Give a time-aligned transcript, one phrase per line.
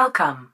[0.00, 0.49] Welcome.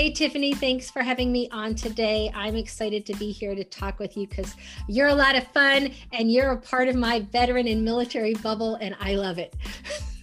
[0.00, 2.32] Hey, Tiffany, thanks for having me on today.
[2.34, 4.54] I'm excited to be here to talk with you because
[4.88, 8.76] you're a lot of fun and you're a part of my veteran and military bubble,
[8.76, 9.54] and I love it.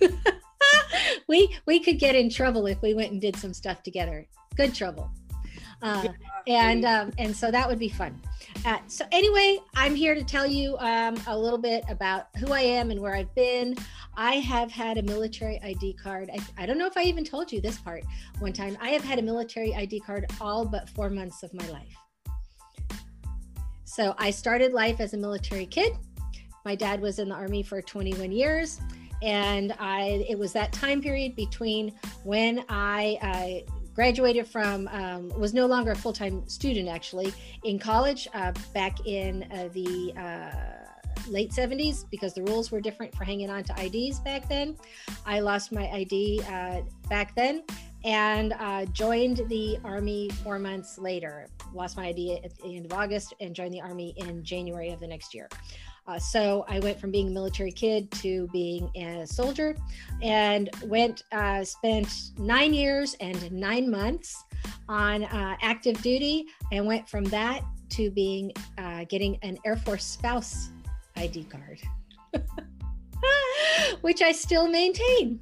[1.27, 4.25] we we could get in trouble if we went and did some stuff together.
[4.55, 5.11] Good trouble.
[5.81, 6.07] Uh,
[6.47, 8.19] and um, and so that would be fun.
[8.65, 12.61] Uh, so anyway, I'm here to tell you um, a little bit about who I
[12.61, 13.75] am and where I've been.
[14.15, 16.31] I have had a military ID card.
[16.33, 18.03] I, I don't know if I even told you this part
[18.39, 18.75] one time.
[18.81, 21.95] I have had a military ID card all but four months of my life.
[23.85, 25.93] So I started life as a military kid.
[26.65, 28.81] My dad was in the army for 21 years
[29.23, 33.65] and I it was that time period between when I, I
[33.97, 39.41] graduated from um, was no longer a full-time student actually in college uh, back in
[39.51, 44.23] uh, the uh, late 70s because the rules were different for hanging on to ids
[44.23, 44.77] back then.
[45.25, 47.63] I lost my id uh, back then
[48.05, 51.47] and uh, joined the army four months later.
[51.73, 54.99] Lost my id at the end of august and joined the army in january of
[54.99, 55.49] the next year
[56.07, 59.75] uh, so I went from being a military kid to being a soldier
[60.21, 64.43] and went, uh, spent nine years and nine months
[64.87, 70.05] on uh, active duty and went from that to being uh, getting an Air Force
[70.05, 70.69] spouse
[71.15, 71.81] ID card,
[74.01, 75.41] which I still maintain.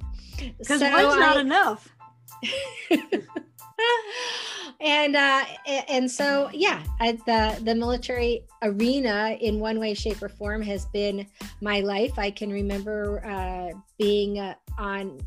[0.58, 1.94] Because so one's not enough.
[4.80, 5.44] and uh,
[5.88, 11.26] and so yeah, the the military arena in one way, shape, or form has been
[11.60, 12.18] my life.
[12.18, 15.20] I can remember uh, being uh, on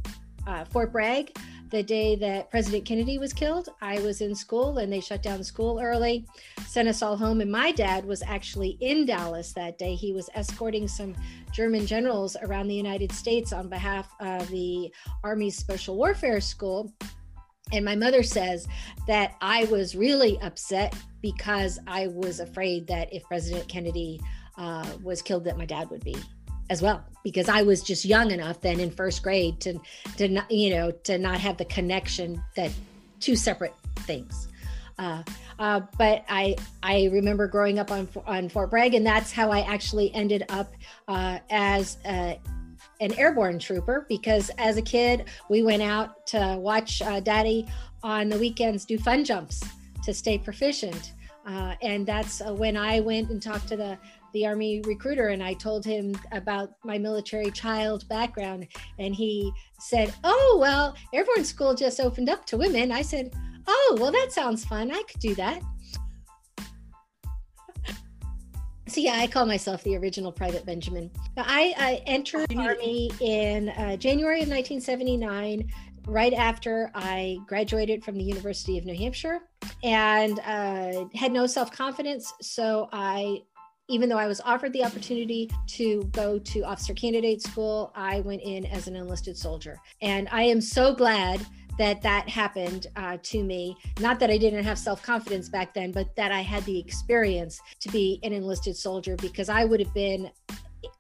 [0.48, 1.32] uh, Fort Bragg
[1.70, 3.70] the day that President Kennedy was killed.
[3.82, 6.26] I was in school and they shut down school early,
[6.66, 7.42] sent us all home.
[7.42, 9.96] And my dad was actually in Dallas that day.
[9.96, 11.16] He was escorting some
[11.52, 14.92] German generals around the United States on behalf of the
[15.24, 16.92] Army's Special Warfare School
[17.72, 18.68] and my mother says
[19.08, 24.20] that I was really upset because I was afraid that if President Kennedy
[24.58, 26.16] uh, was killed, that my dad would be
[26.70, 29.80] as well because I was just young enough then in first grade to
[30.18, 32.72] to not you know to not have the connection that
[33.20, 34.48] two separate things.
[34.98, 35.24] Uh,
[35.58, 39.62] uh, but I I remember growing up on on Fort Bragg, and that's how I
[39.62, 40.72] actually ended up
[41.08, 42.40] uh, as a,
[43.00, 47.68] an airborne trooper because as a kid we went out to watch uh, daddy
[48.04, 49.64] on the weekends do fun jumps
[50.04, 51.14] to stay proficient.
[51.46, 53.98] Uh, and that's uh, when i went and talked to the
[54.34, 58.68] the army recruiter and i told him about my military child background
[59.00, 62.92] and he said oh well airborne school just opened up to women.
[62.92, 63.34] I said
[63.68, 64.92] oh well that sounds fun.
[64.92, 65.62] I could do that
[68.90, 71.12] so yeah, I call myself the original Private Benjamin.
[71.38, 75.70] I, I entered the Army in uh, January of 1979,
[76.08, 79.42] right after I graduated from the University of New Hampshire,
[79.84, 82.34] and uh, had no self confidence.
[82.42, 83.44] So I
[83.90, 88.44] even though I was offered the opportunity to go to officer candidate school, I went
[88.44, 89.78] in as an enlisted soldier.
[90.02, 91.44] And I am so glad
[91.80, 93.76] that that happened uh, to me.
[94.00, 97.60] Not that I didn't have self confidence back then, but that I had the experience
[97.80, 100.30] to be an enlisted soldier because I would have been.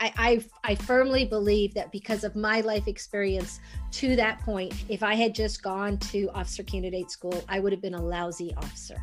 [0.02, 5.04] I, I, I firmly believe that because of my life experience to that point, if
[5.04, 9.02] I had just gone to officer candidate school, I would have been a lousy officer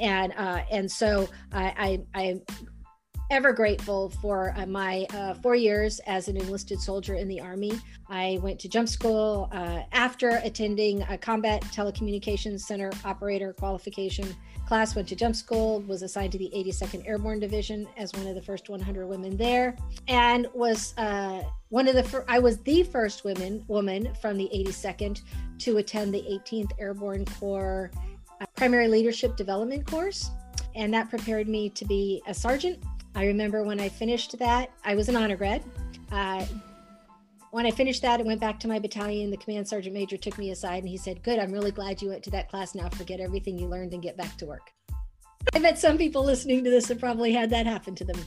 [0.00, 2.40] and uh, and so I, I, I
[3.34, 7.72] ever grateful for uh, my uh, four years as an enlisted soldier in the Army.
[8.08, 14.36] I went to jump school uh, after attending a combat telecommunications center operator qualification
[14.68, 14.94] class.
[14.94, 18.40] Went to jump school, was assigned to the 82nd Airborne Division as one of the
[18.40, 19.76] first 100 women there,
[20.06, 24.48] and was uh, one of the fir- I was the first woman woman from the
[24.54, 25.22] 82nd
[25.58, 27.90] to attend the 18th Airborne Corps
[28.40, 30.30] uh, Primary Leadership Development course
[30.76, 32.82] and that prepared me to be a sergeant
[33.14, 35.62] I remember when I finished that, I was an honor grad.
[36.10, 36.44] Uh,
[37.52, 40.36] when I finished that and went back to my battalion, the command sergeant major took
[40.38, 42.88] me aside and he said, Good, I'm really glad you went to that class now.
[42.88, 44.72] Forget everything you learned and get back to work.
[45.54, 48.18] I bet some people listening to this have probably had that happen to them.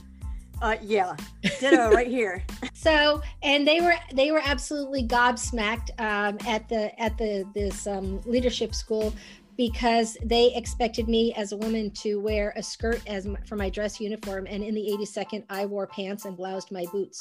[0.60, 1.14] Uh, yeah,
[1.60, 2.42] ditto right here.
[2.74, 8.20] so, and they were they were absolutely gobsmacked um, at the at the this um,
[8.24, 9.14] leadership school
[9.58, 13.68] because they expected me as a woman to wear a skirt as my, for my
[13.68, 14.46] dress uniform.
[14.48, 17.20] And in the 82nd, I wore pants and bloused my boots.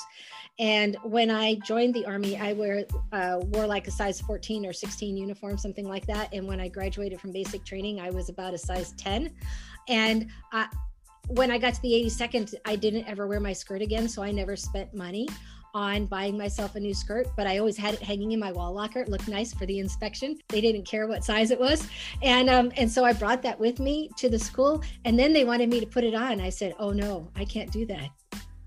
[0.60, 4.72] And when I joined the army, I wear uh, wore like a size 14 or
[4.72, 6.32] 16 uniform, something like that.
[6.32, 9.34] And when I graduated from basic training, I was about a size 10.
[9.90, 10.68] And I,
[11.28, 14.08] when I got to the 82nd, I didn't ever wear my skirt again.
[14.08, 15.28] So I never spent money
[15.74, 18.74] on buying myself a new skirt, but I always had it hanging in my wall
[18.74, 19.02] locker.
[19.02, 20.38] It looked nice for the inspection.
[20.48, 21.88] They didn't care what size it was.
[22.24, 24.82] And um, and so I brought that with me to the school.
[25.06, 26.42] And then they wanted me to put it on.
[26.42, 28.10] I said, oh no, I can't do that.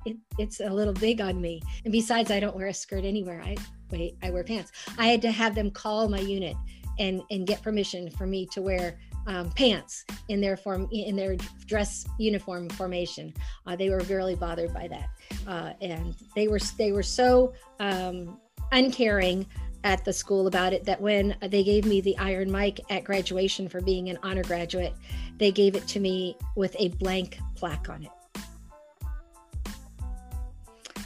[0.07, 1.61] It, it's a little big on me.
[1.85, 3.43] And besides, I don't wear a skirt anywhere.
[3.45, 3.57] I
[3.91, 4.71] wait, I wear pants.
[4.99, 6.57] I had to have them call my unit
[6.99, 8.99] and and get permission for me to wear
[9.31, 11.37] um, pants in their form in their
[11.67, 13.33] dress uniform formation.
[13.65, 15.09] Uh, they were really bothered by that,
[15.47, 18.39] uh, and they were they were so um,
[18.73, 19.47] uncaring
[19.85, 23.69] at the school about it that when they gave me the Iron Mike at graduation
[23.69, 24.93] for being an honor graduate,
[25.39, 28.11] they gave it to me with a blank plaque on it.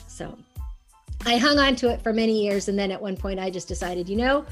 [0.09, 0.37] So
[1.27, 3.69] I hung on to it for many years, and then at one point I just
[3.69, 4.47] decided, you know,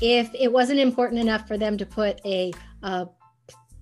[0.00, 2.52] if it wasn't important enough for them to put a
[2.84, 3.06] uh,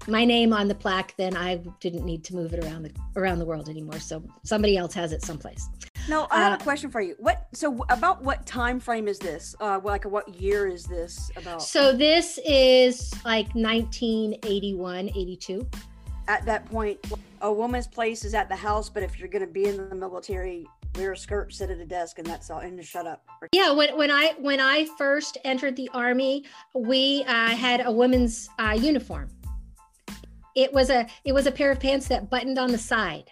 [0.08, 3.38] my name on the plaque, then I didn't need to move it around the around
[3.38, 4.00] the world anymore.
[4.00, 5.68] So somebody else has it someplace.
[6.08, 7.14] No, I have uh, a question for you.
[7.18, 9.54] What so about what time frame is this?
[9.60, 11.62] Uh, like what year is this about?
[11.62, 15.68] So this is like 1981, 82.
[16.28, 16.98] At that point,
[17.40, 19.94] a woman's place is at the house, but if you're going to be in the
[19.94, 20.66] military,
[20.96, 22.60] wear a skirt, sit at a desk, and that's all.
[22.60, 23.24] And just shut up.
[23.52, 26.44] Yeah, when, when I when I first entered the army,
[26.74, 29.28] we uh, had a women's uh, uniform.
[30.54, 33.30] It was a it was a pair of pants that buttoned on the side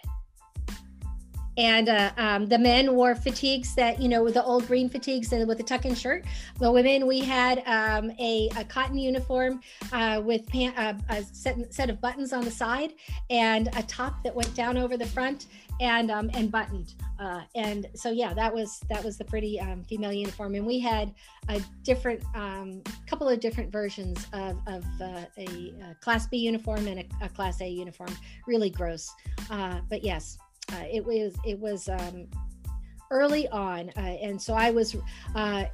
[1.57, 5.47] and uh, um, the men wore fatigues that you know the old green fatigues and
[5.47, 6.23] with a tuck-in shirt
[6.59, 9.59] the women we had um, a, a, cotton uniform
[9.91, 12.93] uh, with pant, uh, a set, set, of buttons on the side
[13.29, 15.47] and a top that went down over the front
[15.81, 19.83] and um, and buttoned uh, and so yeah that was that was the pretty um,
[19.83, 20.55] female uniform.
[20.55, 21.13] And we had
[21.49, 26.87] a different um, couple of different versions of, of uh, a, a, class b uniform
[26.87, 28.15] and a, a, class a uniform.
[28.47, 29.11] Really gross.
[29.49, 30.37] Uh, but yes
[30.71, 32.27] uh, it was it was um,
[33.09, 34.95] early on, uh, and so I was
[35.35, 35.65] uh,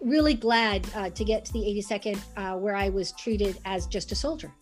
[0.00, 4.14] really glad to get to the 82nd, uh, where I was treated as just a
[4.14, 4.52] soldier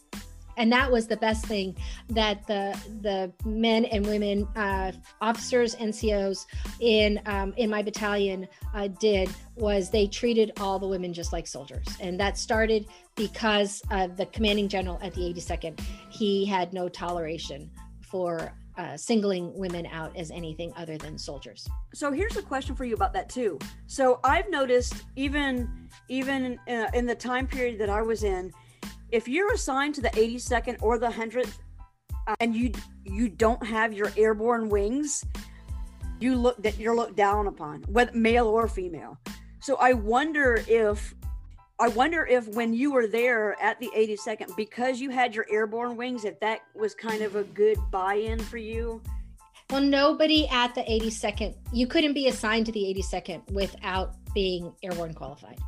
[0.56, 1.76] and that was the best thing
[2.10, 6.46] that the the men and women uh, officers NCOs
[6.80, 11.46] in um, in my battalion uh, did was they treated all the women just like
[11.46, 16.88] soldiers, and that started because uh, the commanding general at the 82nd he had no
[16.88, 17.70] toleration
[18.00, 21.68] for uh, singling women out as anything other than soldiers.
[21.92, 23.58] So here's a question for you about that too.
[23.86, 28.52] So I've noticed even even uh, in the time period that I was in,
[29.12, 31.58] if you're assigned to the 82nd or the 100th,
[32.26, 32.72] uh, and you
[33.04, 35.24] you don't have your airborne wings,
[36.18, 39.18] you look that you're looked down upon, whether male or female.
[39.60, 41.14] So I wonder if
[41.78, 45.96] I wonder if when you were there at the 82nd, because you had your airborne
[45.96, 49.02] wings, if that was kind of a good buy in for you.
[49.68, 55.14] Well, nobody at the 82nd, you couldn't be assigned to the 82nd without being airborne
[55.14, 55.58] qualified.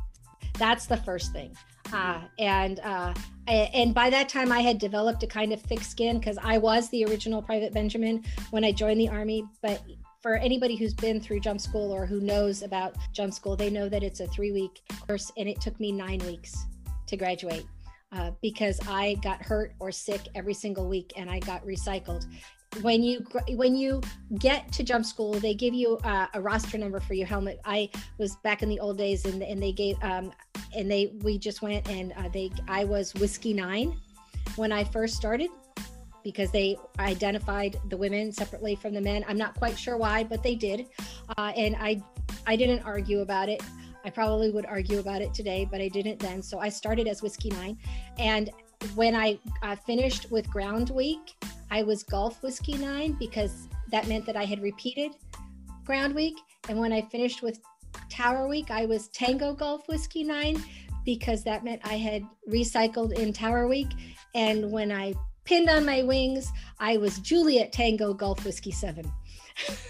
[0.57, 1.55] That's the first thing.
[1.93, 3.13] Uh, and uh,
[3.47, 6.89] and by that time, I had developed a kind of thick skin because I was
[6.89, 9.45] the original Private Benjamin when I joined the Army.
[9.61, 9.83] But
[10.21, 13.87] for anybody who's been through jump school or who knows about jump school, they know
[13.87, 16.65] that it's a three week course and it took me nine weeks
[17.07, 17.65] to graduate.
[18.11, 22.25] Uh, because I got hurt or sick every single week and I got recycled.
[22.81, 24.01] When you when you
[24.39, 27.59] get to jump school, they give you uh, a roster number for your helmet.
[27.65, 30.31] I was back in the old days, and, and they gave um,
[30.75, 33.97] and they we just went and uh, they I was whiskey nine
[34.55, 35.49] when I first started,
[36.23, 39.23] because they identified the women separately from the men.
[39.27, 40.87] I'm not quite sure why, but they did,
[41.37, 42.01] uh, and I
[42.47, 43.61] I didn't argue about it.
[44.03, 46.41] I probably would argue about it today, but I didn't then.
[46.41, 47.77] So I started as Whiskey Nine,
[48.17, 48.49] and
[48.95, 51.35] when I uh, finished with Ground Week,
[51.71, 55.11] I was Golf Whiskey Nine because that meant that I had repeated
[55.83, 56.37] Ground Week,
[56.69, 57.59] and when I finished with
[58.09, 60.63] Tower Week, I was Tango Golf Whiskey Nine
[61.05, 63.89] because that meant I had recycled in Tower Week.
[64.33, 65.13] And when I
[65.45, 66.51] pinned on my wings.
[66.79, 69.09] I was Juliet Tango Golf Whiskey 7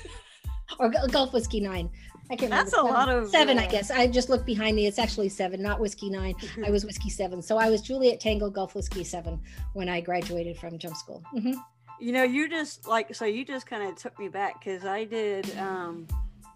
[0.80, 1.90] or Golf Whiskey 9.
[2.30, 2.90] I can't That's remember.
[2.90, 3.62] a lot of seven, uh...
[3.62, 3.92] I guess.
[3.92, 4.88] I just looked behind me.
[4.88, 6.34] It's actually seven, not whiskey nine.
[6.66, 7.40] I was whiskey seven.
[7.40, 9.40] So I was Juliet Tango Golf Whiskey seven
[9.74, 11.22] when I graduated from jump school.
[11.36, 11.54] Mm-hmm.
[12.00, 15.04] You know, you just like so you just kind of took me back because I
[15.04, 16.08] did um,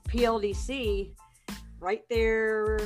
[0.07, 1.11] PLDC
[1.79, 2.79] right there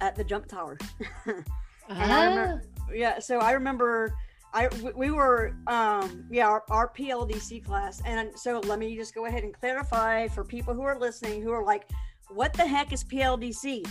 [0.00, 0.78] at the jump tower.
[1.26, 1.42] ah.
[1.88, 4.14] I remember, yeah, so I remember
[4.52, 9.26] I we were um yeah our, our PLDC class and so let me just go
[9.26, 11.88] ahead and clarify for people who are listening who are like
[12.28, 13.86] what the heck is PLDC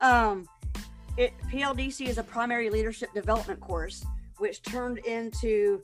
[0.00, 0.46] um
[1.16, 4.04] it PLDC is a primary leadership development course
[4.38, 5.80] which turned into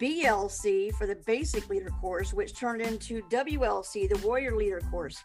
[0.00, 5.22] BLC for the basic leader course which turned into WLC the warrior leader course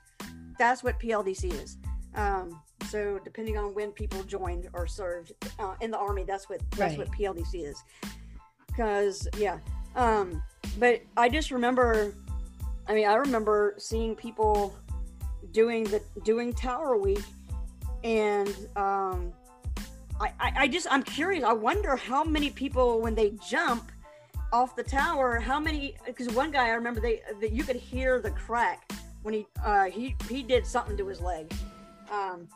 [0.57, 1.77] that's what PLDC is
[2.15, 6.61] um so depending on when people joined or served uh, in the army, that's what
[6.71, 7.07] that's right.
[7.07, 7.81] what PLDC is.
[8.67, 9.59] Because yeah,
[9.95, 10.43] um,
[10.77, 12.13] but I just remember.
[12.87, 14.75] I mean, I remember seeing people
[15.51, 17.23] doing the doing Tower Week,
[18.03, 19.31] and um,
[20.19, 21.43] I, I, I just I'm curious.
[21.43, 23.91] I wonder how many people when they jump
[24.51, 25.95] off the tower, how many?
[26.05, 28.90] Because one guy I remember they that you could hear the crack
[29.23, 31.51] when he uh, he he did something to his leg.
[32.11, 32.47] Um,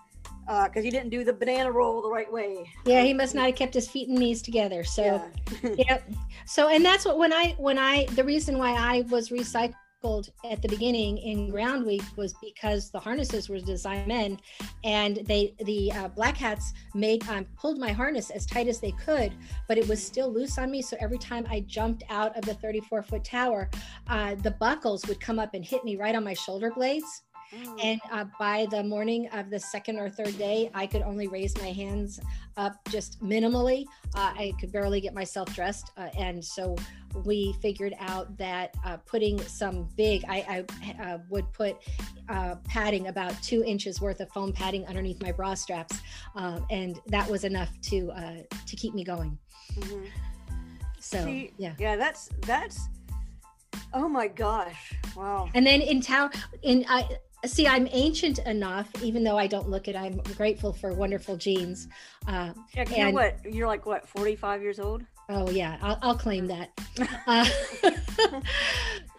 [0.45, 2.69] because uh, he didn't do the banana roll the right way.
[2.85, 4.83] Yeah, he must not have kept his feet and knees together.
[4.83, 5.23] So,
[5.63, 5.75] yeah.
[5.89, 6.11] yep.
[6.45, 9.31] So, and that's what when I when I the reason why I was
[10.49, 14.39] at the beginning in ground week was because the harnesses were designed men
[14.83, 18.91] and they the uh, black hats made um, pulled my harness as tight as they
[18.91, 19.33] could
[19.67, 22.53] but it was still loose on me so every time i jumped out of the
[22.53, 23.67] 34 foot tower
[24.07, 27.79] uh, the buckles would come up and hit me right on my shoulder blades Mm.
[27.83, 31.55] And uh, by the morning of the second or third day, I could only raise
[31.57, 32.19] my hands
[32.57, 33.85] up just minimally.
[34.15, 35.91] Uh, I could barely get myself dressed.
[35.97, 36.75] Uh, and so
[37.23, 40.65] we figured out that uh, putting some big, I,
[40.99, 41.77] I uh, would put
[42.29, 45.99] uh, padding about two inches worth of foam padding underneath my bra straps.
[46.35, 48.11] Um, and that was enough to,
[48.65, 49.37] to keep me going.
[49.75, 50.05] Mm-hmm.
[50.99, 51.73] So, See, yeah.
[51.77, 52.89] Yeah, that's, that's,
[53.93, 54.93] Oh my gosh!
[55.15, 55.49] Wow.
[55.53, 56.29] And then in town,
[56.63, 57.07] in I,
[57.45, 61.87] see i'm ancient enough even though i don't look it i'm grateful for wonderful genes
[62.27, 65.03] uh, yeah, you and, know what you're like what 45 years old?
[65.29, 66.71] Oh yeah i'll, I'll claim that.
[67.27, 67.45] Uh,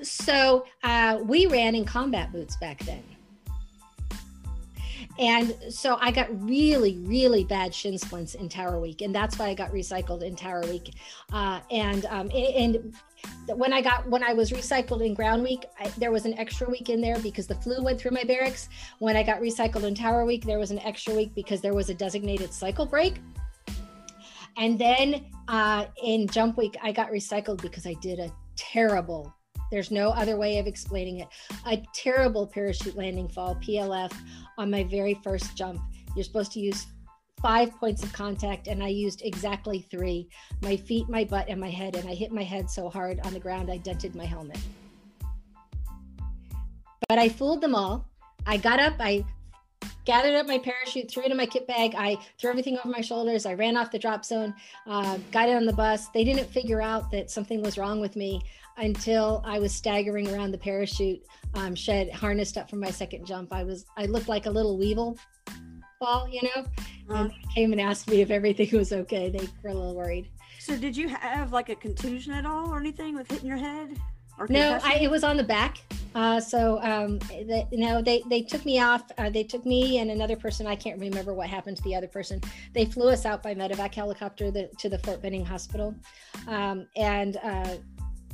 [0.03, 3.03] so uh, we ran in combat boots back then.
[5.19, 9.47] And so I got really, really bad shin splints in Tower Week, and that's why
[9.47, 10.95] I got recycled in Tower Week.
[11.33, 12.95] Uh, and um, and
[13.49, 16.69] when I got when I was recycled in Ground Week, I, there was an extra
[16.69, 18.69] week in there because the flu went through my barracks.
[18.99, 21.91] When I got recycled in Tower Week, there was an extra week because there was
[21.91, 23.21] a designated cycle break.
[24.59, 29.37] And then uh, in Jump Week, I got recycled because I did a terrible
[29.71, 31.29] there's no other way of explaining it.
[31.67, 34.13] A terrible parachute landing fall, PLF,
[34.59, 35.81] on my very first jump.
[36.15, 36.87] You're supposed to use
[37.41, 40.29] five points of contact, and I used exactly three
[40.63, 41.97] my feet, my butt, and my head.
[41.97, 44.59] And I hit my head so hard on the ground, I dented my helmet.
[47.09, 48.09] But I fooled them all.
[48.47, 49.25] I got up, I
[50.05, 51.95] gathered up my parachute, threw it in my kit bag.
[51.97, 53.45] I threw everything over my shoulders.
[53.45, 54.55] I ran off the drop zone,
[54.87, 56.09] uh, got it on the bus.
[56.09, 58.41] They didn't figure out that something was wrong with me
[58.79, 61.23] until I was staggering around the parachute
[61.55, 63.53] um, shed, harnessed up for my second jump.
[63.53, 65.19] I was, I looked like a little weevil
[65.99, 66.63] ball, you know,
[67.11, 67.15] uh-huh.
[67.25, 69.31] and came and asked me if everything was okay.
[69.31, 70.29] They were a little worried.
[70.59, 73.97] So, did you have like a contusion at all or anything with hitting your head?
[74.51, 75.79] no, I, it was on the back.
[76.15, 79.05] Uh, so, um, the, you know, they, they took me off.
[79.19, 80.67] Uh, they took me and another person.
[80.67, 82.41] I can't remember what happened to the other person.
[82.73, 85.95] They flew us out by medevac helicopter the, to the Fort Benning Hospital.
[86.49, 87.77] Um, and uh,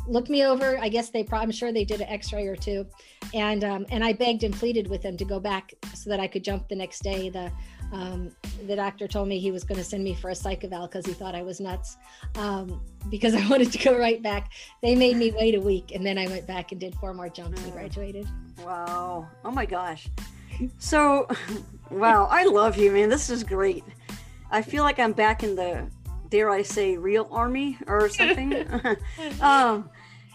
[0.07, 0.79] looked me over.
[0.79, 2.87] I guess they, I'm sure they did an X-ray or two,
[3.35, 6.27] and um, and I begged and pleaded with them to go back so that I
[6.27, 7.29] could jump the next day.
[7.29, 7.51] The
[7.93, 8.31] um,
[8.67, 11.05] the doctor told me he was going to send me for a psych eval because
[11.05, 11.99] he thought I was nuts
[12.37, 12.81] um,
[13.11, 14.53] because I wanted to go right back.
[14.83, 17.29] They made me wait a week, and then I went back and did four more
[17.29, 18.27] jumps and graduated.
[18.65, 19.29] Wow!
[19.45, 20.09] Oh my gosh!
[20.79, 21.29] So,
[21.91, 22.29] wow!
[22.31, 23.09] I love you, man.
[23.09, 23.85] This is great.
[24.51, 25.89] I feel like I'm back in the
[26.33, 28.67] dare I say, real army or something.
[29.41, 29.91] um,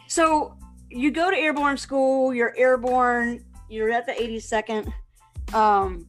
[0.07, 0.55] so
[0.89, 4.93] you go to airborne school, you're airborne, you're at the 82nd.
[5.53, 6.07] Um,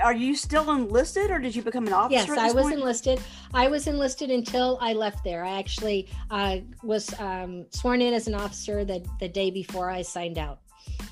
[0.00, 2.34] are you still enlisted or did you become an officer?
[2.34, 2.78] Yes, I was point?
[2.78, 3.20] enlisted.
[3.54, 5.44] I was enlisted until I left there.
[5.44, 10.02] I actually uh, was um, sworn in as an officer the, the day before I
[10.02, 10.58] signed out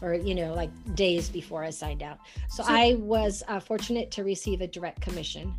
[0.03, 2.19] or you know like days before i signed out
[2.51, 5.55] so, so i was uh, fortunate to receive a direct commission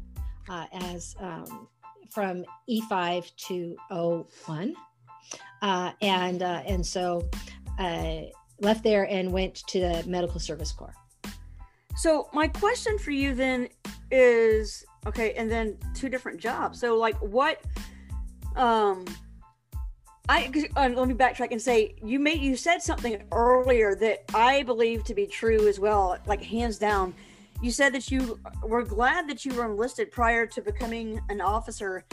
[0.49, 1.67] uh, as um,
[2.11, 4.73] from E5 to O1.
[5.61, 7.27] Uh, and, uh, and so
[7.79, 8.21] uh,
[8.59, 10.95] left there and went to the Medical Service Corps.
[11.95, 13.69] So my question for you then
[14.11, 16.79] is okay, and then two different jobs.
[16.79, 17.61] So like what
[18.55, 19.05] um
[20.29, 24.63] I uh, let me backtrack and say you made you said something earlier that I
[24.63, 27.13] believe to be true as well, like hands down
[27.63, 32.03] you said that you were glad that you were enlisted prior to becoming an officer.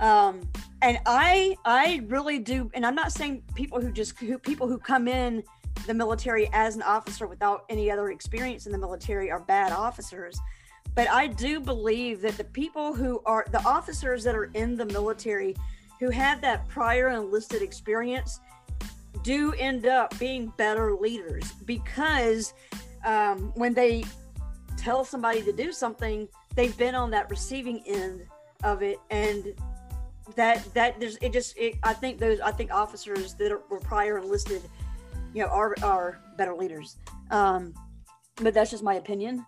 [0.00, 0.42] Um,
[0.82, 2.70] and I, I really do.
[2.74, 5.42] And I'm not saying people who just who, people who come in
[5.86, 10.38] the military as an officer without any other experience in the military are bad officers.
[10.94, 14.86] But I do believe that the people who are the officers that are in the
[14.86, 15.56] military
[16.00, 18.40] who have that prior enlisted experience
[19.22, 22.52] do end up being better leaders because
[23.06, 24.04] um, when they
[24.86, 28.24] tell somebody to do something, they've been on that receiving end
[28.62, 29.52] of it, and
[30.36, 33.80] that that there's it just it, I think those I think officers that are, were
[33.80, 34.62] prior enlisted,
[35.34, 36.98] you know, are are better leaders.
[37.32, 37.74] Um,
[38.36, 39.44] but that's just my opinion,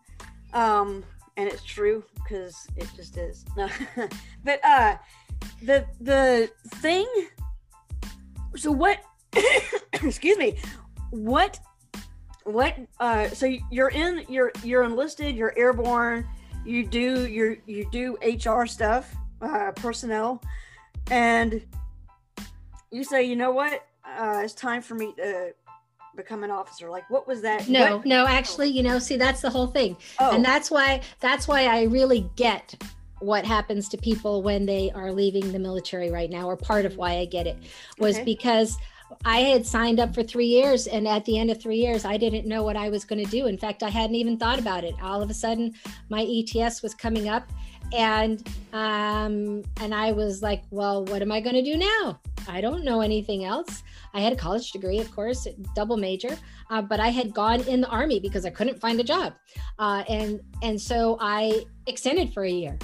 [0.55, 1.05] um,
[1.37, 3.45] and it's true because it just is.
[4.45, 4.97] but uh,
[5.63, 7.07] the the thing.
[8.57, 8.99] So what
[10.03, 10.59] excuse me
[11.11, 11.61] what
[12.49, 16.27] what uh so you're in you're you're enlisted you're airborne
[16.65, 20.43] you do your you do hr stuff uh personnel
[21.11, 21.63] and
[22.91, 23.87] you say you know what
[24.19, 25.53] uh it's time for me to
[26.17, 28.07] become an officer like what was that no what?
[28.07, 30.35] no actually you know see that's the whole thing oh.
[30.35, 32.75] and that's why that's why i really get
[33.21, 36.97] what happens to people when they are leaving the military right now or part of
[36.97, 37.57] why i get it
[37.99, 38.25] was Okay.
[38.25, 38.77] because
[39.25, 42.17] I had signed up for three years, and at the end of three years, I
[42.17, 43.47] didn't know what I was going to do.
[43.47, 44.95] In fact, I hadn't even thought about it.
[45.03, 45.75] All of a sudden,
[46.09, 47.49] my ETS was coming up,
[47.93, 52.21] and um, and I was like, "Well, what am I going to do now?
[52.49, 53.83] I don't know anything else."
[54.15, 56.37] I had a college degree, of course, double major,
[56.71, 59.35] uh, but I had gone in the army because I couldn't find a job,
[59.79, 62.79] uh, and and so I extended for a year,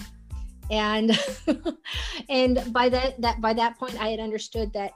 [0.71, 1.19] and
[2.29, 4.93] and by that that by that point, I had understood that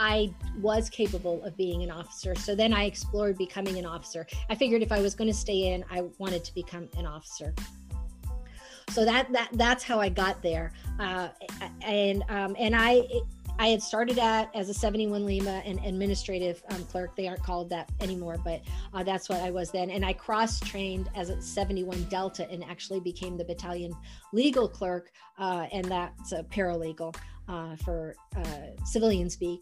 [0.00, 2.34] I was capable of being an officer.
[2.34, 4.26] So then I explored becoming an officer.
[4.48, 7.54] I figured if I was going to stay in, I wanted to become an officer.
[8.88, 11.28] So that that that's how I got there, uh,
[11.82, 13.06] and um, and I
[13.56, 17.14] I had started out as a 71 Lima and administrative um, clerk.
[17.14, 19.90] They aren't called that anymore, but uh, that's what I was then.
[19.90, 23.92] And I cross trained as a 71 Delta and actually became the battalion
[24.32, 27.14] legal clerk, uh, and that's a paralegal
[27.50, 29.60] uh, for uh, civilian speak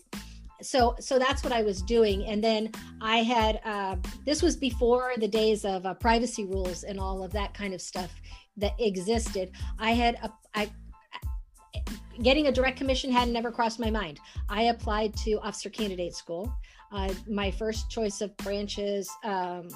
[0.61, 2.27] so so that's what i was doing.
[2.27, 2.71] And then
[3.01, 7.33] i had uh, this was before the days of uh, privacy rules and all of
[7.33, 8.11] that kind of stuff
[8.57, 9.53] that existed.
[9.79, 10.71] I had a, I,
[12.23, 14.19] getting a direct commission had never crossed my mind.
[14.49, 16.53] I applied to officer candidate school.
[16.91, 19.69] Uh, my first choice of branches um,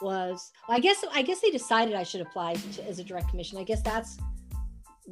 [0.00, 3.28] was well, i guess i guess they decided i should apply to, as a direct
[3.28, 3.58] commission.
[3.58, 4.16] I guess that's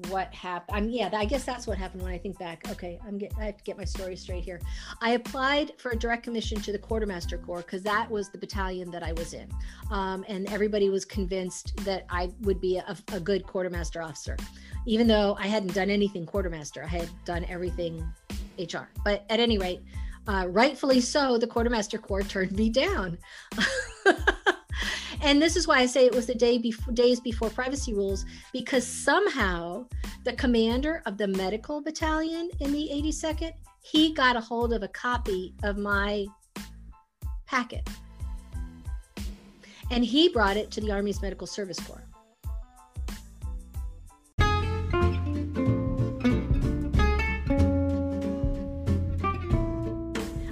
[0.09, 0.77] what happened.
[0.77, 2.69] I'm yeah, I guess that's what happened when I think back.
[2.71, 4.61] Okay, I'm get I have to get my story straight here.
[5.01, 8.91] I applied for a direct commission to the quartermaster corps because that was the battalion
[8.91, 9.49] that I was in,
[9.91, 14.37] um, and everybody was convinced that I would be a, a good quartermaster officer,
[14.87, 16.85] even though I hadn't done anything quartermaster.
[16.85, 18.05] I had done everything
[18.59, 18.89] HR.
[19.05, 19.81] But at any rate,
[20.27, 23.19] uh, rightfully so, the quartermaster corps turned me down.
[25.23, 28.25] and this is why I say it was the day before days before privacy rules
[28.53, 29.87] because somehow
[30.25, 33.53] the commander of the medical battalion in the 82nd
[33.83, 36.27] he got a hold of a copy of my
[37.47, 37.89] packet
[39.91, 42.05] and he brought it to the Army's Medical Service Corps.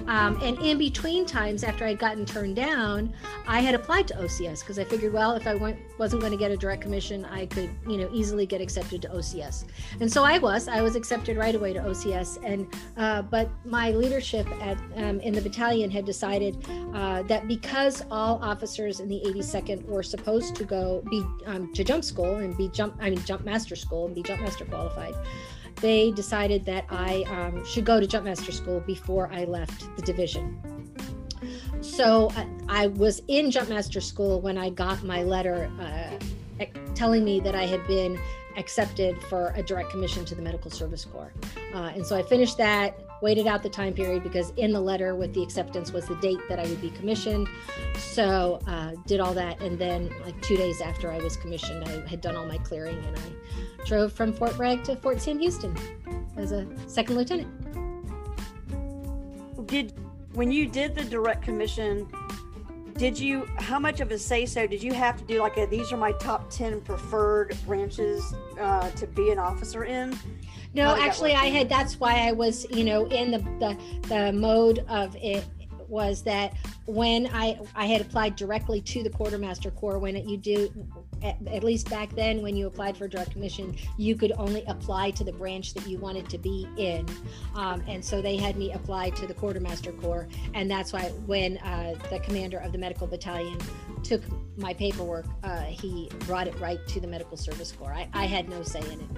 [0.09, 3.13] Um, and in between times, after I'd gotten turned down,
[3.47, 6.37] I had applied to OCS because I figured, well, if I went, wasn't going to
[6.37, 9.65] get a direct commission, I could, you know, easily get accepted to OCS.
[9.99, 10.67] And so I was.
[10.67, 12.43] I was accepted right away to OCS.
[12.43, 12.67] And
[12.97, 16.57] uh, but my leadership at um, in the battalion had decided
[16.95, 21.83] uh, that because all officers in the 82nd were supposed to go be um, to
[21.83, 25.13] jump school and be jump, I mean, jump master school and be jump master qualified
[25.81, 30.61] they decided that I um, should go to Jumpmaster School before I left the division.
[31.81, 37.39] So I, I was in Jumpmaster School when I got my letter uh, telling me
[37.39, 38.19] that I had been
[38.57, 41.31] accepted for a direct commission to the Medical Service Corps.
[41.73, 45.15] Uh, and so I finished that, waited out the time period because in the letter
[45.15, 47.47] with the acceptance was the date that I would be commissioned.
[47.97, 52.07] So uh, did all that, and then like two days after I was commissioned, I
[52.07, 55.75] had done all my clearing, and I drove from Fort Bragg to Fort Sam Houston
[56.37, 57.47] as a second lieutenant.
[59.67, 59.93] Did
[60.33, 62.07] when you did the direct commission,
[62.99, 65.65] did you how much of a say so did you have to do like a
[65.65, 70.17] these are my top 10 preferred branches uh, to be an officer in
[70.73, 73.77] no actually i had that's why i was you know in the the,
[74.07, 75.45] the mode of it
[75.89, 76.53] was that
[76.85, 80.71] when I I had applied directly to the quartermaster corps, when it, you do
[81.21, 85.11] at, at, least back then when you applied for direct commission you could only apply
[85.11, 87.05] to the branch that you wanted to be in.
[87.55, 91.57] Um, and so they had me apply to the quartermaster corps and that's why when
[91.57, 93.57] uh, the commander of the medical battalion
[94.03, 94.21] took
[94.57, 97.93] my paperwork uh, he brought it right to the medical service corps.
[97.93, 99.09] I, I had no say in it.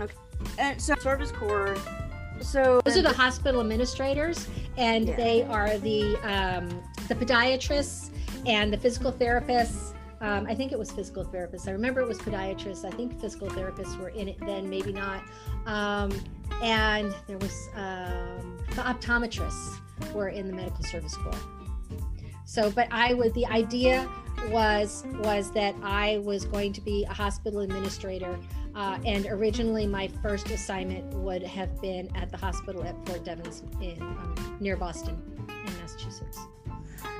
[0.00, 0.14] Okay
[0.58, 1.76] and so service corps
[2.40, 5.16] so those are the hospital administrators and yeah.
[5.16, 6.68] they are the um,
[7.08, 8.10] the podiatrists
[8.46, 11.66] and the physical therapists um, I think it was physical therapists.
[11.66, 12.84] I remember it was podiatrists.
[12.84, 15.24] I think physical therapists were in it then, maybe not.
[15.66, 16.12] Um,
[16.62, 19.80] and there was um, the optometrists
[20.14, 21.34] were in the medical service corps.
[22.44, 24.08] So, but I was the idea
[24.48, 28.38] was was that I was going to be a hospital administrator,
[28.74, 33.62] uh, and originally my first assignment would have been at the hospital at Fort Devens
[33.80, 36.38] in um, near Boston, in Massachusetts.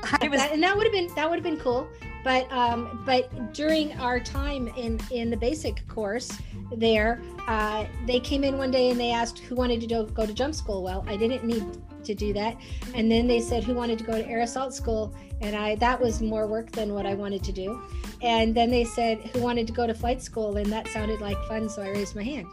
[0.03, 1.89] Was, that, and that would have been that would have been cool
[2.25, 6.31] but um, but during our time in in the basic course
[6.77, 10.25] there uh, they came in one day and they asked who wanted to do, go
[10.25, 10.83] to jump school.
[10.83, 11.65] Well i didn't need
[12.05, 12.57] to do that.
[12.95, 15.15] And then they said who wanted to go to air assault school.
[15.41, 17.83] And i that was more work than what i wanted to do.
[18.23, 20.57] And then they said who wanted to go to flight school.
[20.57, 22.47] And that sounded like fun so i raised my hand.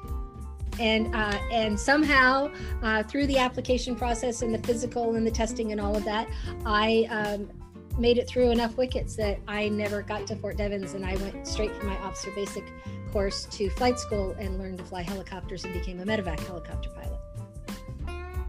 [0.79, 2.51] And uh, and somehow
[2.81, 6.29] uh, through the application process and the physical and the testing and all of that,
[6.65, 7.49] I um,
[7.97, 11.47] made it through enough wickets that I never got to Fort Devens and I went
[11.47, 12.63] straight from my officer basic
[13.11, 17.19] course to flight school and learned to fly helicopters and became a medevac helicopter pilot.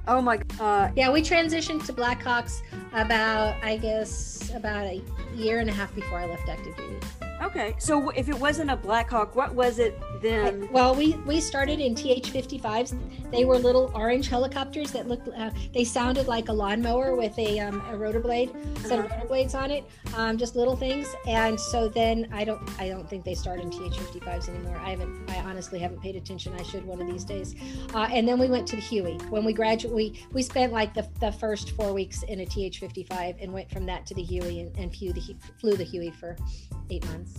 [0.09, 5.03] Oh my uh, yeah, we transitioned to Blackhawks about I guess about a
[5.35, 6.96] year and a half before I left active duty.
[7.42, 10.68] Okay, so if it wasn't a Blackhawk, what was it then?
[10.70, 13.30] Well, we we started in TH-55s.
[13.30, 15.28] They were little orange helicopters that looked.
[15.28, 18.50] Uh, they sounded like a lawnmower with a, um, a rotor blade,
[18.83, 19.04] set uh-huh.
[19.04, 19.85] of rotor blades on it,
[20.16, 21.09] um, just little things.
[21.26, 24.76] And so then I don't I don't think they start in TH-55s anymore.
[24.78, 25.30] I haven't.
[25.30, 26.54] I honestly haven't paid attention.
[26.59, 27.54] I should one of these days.
[27.94, 29.14] Uh, and then we went to the Huey.
[29.28, 33.42] When we graduated, we we spent like the, the first four weeks in a TH-55
[33.42, 36.37] and went from that to the Huey and, and flew the flew the Huey for
[36.90, 37.38] eight months.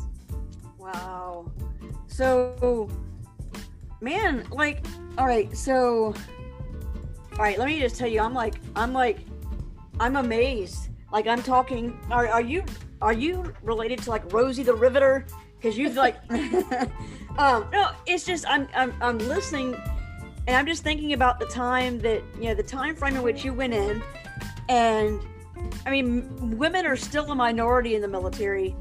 [0.82, 1.52] Wow.
[2.08, 2.90] So,
[4.02, 4.84] man, like,
[5.18, 5.56] all right.
[5.56, 6.16] So,
[7.34, 7.60] all right.
[7.60, 9.20] Let me just tell you, I'm like, I'm like,
[10.00, 10.90] I'm amazed.
[11.14, 11.98] Like, I'm talking.
[12.10, 12.64] Are, are you
[13.02, 15.28] are you related to like Rosie the Riveter?
[15.58, 16.18] Because you've like,
[17.38, 19.76] um, no, it's just I'm I'm I'm listening,
[20.48, 23.46] and I'm just thinking about the time that you know the time frame in which
[23.46, 24.02] you went in,
[24.68, 25.22] and
[25.86, 28.76] I mean, women are still a minority in the military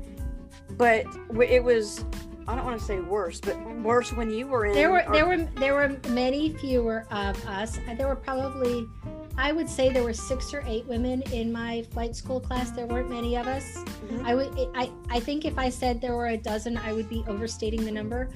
[0.76, 1.04] but
[1.42, 2.04] it was
[2.50, 4.74] I don't want to say worse, but worse when you were in.
[4.74, 7.78] There were there were there were many fewer of us.
[7.96, 8.88] There were probably
[9.36, 12.72] I would say there were six or eight women in my flight school class.
[12.72, 13.76] There weren't many of us.
[13.76, 14.26] Mm-hmm.
[14.26, 17.24] I would I, I think if I said there were a dozen, I would be
[17.28, 18.30] overstating the number.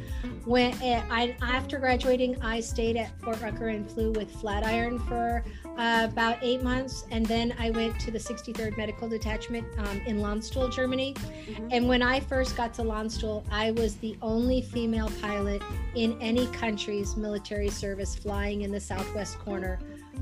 [0.44, 5.44] When eh, I after graduating, I stayed at Fort Rucker and flew with Flatiron for
[5.76, 10.18] uh, about eight months, and then I went to the 63rd Medical Detachment um, in
[10.18, 11.14] Landstuhl, Germany.
[11.14, 11.68] Mm-hmm.
[11.72, 15.62] And when I first got to Landstuhl, I was the only female pilot
[15.94, 19.78] in any country's military service flying in the southwest corner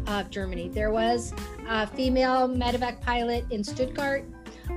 [0.07, 0.69] of Germany.
[0.69, 1.35] There was
[1.69, 4.25] a female medevac pilot in Stuttgart.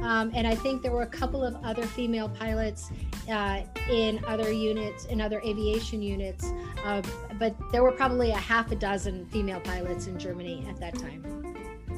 [0.02, 2.92] Um, and I think there were a couple of other female pilots
[3.30, 6.52] uh, in other units, in other aviation units,
[6.84, 7.02] uh,
[7.40, 11.24] but there were probably a half a dozen female pilots in Germany at that time.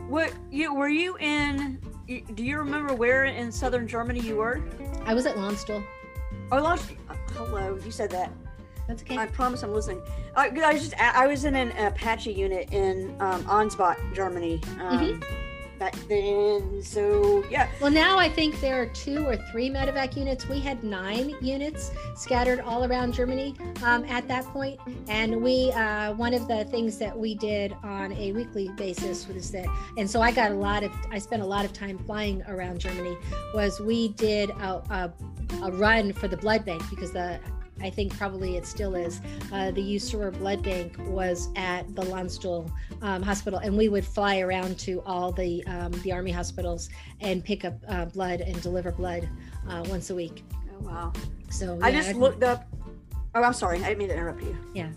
[0.08, 1.82] What you were you in?
[2.36, 4.62] Do you remember where in southern Germany you were?
[5.06, 5.84] I was at Landstuhl.
[6.52, 6.98] Oh, Landstuhl.
[7.10, 8.32] Uh, hello, you said that.
[8.88, 9.18] That's okay.
[9.18, 10.02] I promise I'm listening.
[10.36, 14.62] I, I was just I was in an Apache unit in um, Ansbach, Germany.
[14.80, 15.47] Um, mm-hmm
[15.80, 16.82] back then.
[16.84, 17.70] So yeah.
[17.82, 20.48] Well, now I think there are two or three medevac units.
[20.48, 26.14] We had nine units scattered all around Germany um, at that point, and we uh,
[26.14, 30.22] one of the things that we did on a weekly basis was that, and so
[30.22, 33.18] I got a lot of I spent a lot of time flying around Germany.
[33.54, 35.14] Was we did a, a
[35.64, 37.40] a run for the blood bank because the
[37.82, 39.22] I think probably it still is.
[39.52, 44.40] Uh, the USAREUR blood bank was at the Landstuhl um, Hospital, and we would fly
[44.40, 46.90] around to all the um, the Army hospitals
[47.22, 49.28] and pick up uh, blood and deliver blood
[49.70, 50.44] uh, once a week.
[50.72, 51.14] Oh wow!
[51.50, 52.68] So I just looked up.
[53.36, 53.78] Oh, I'm sorry.
[53.84, 54.58] I didn't mean to interrupt you.
[54.74, 54.90] Yeah.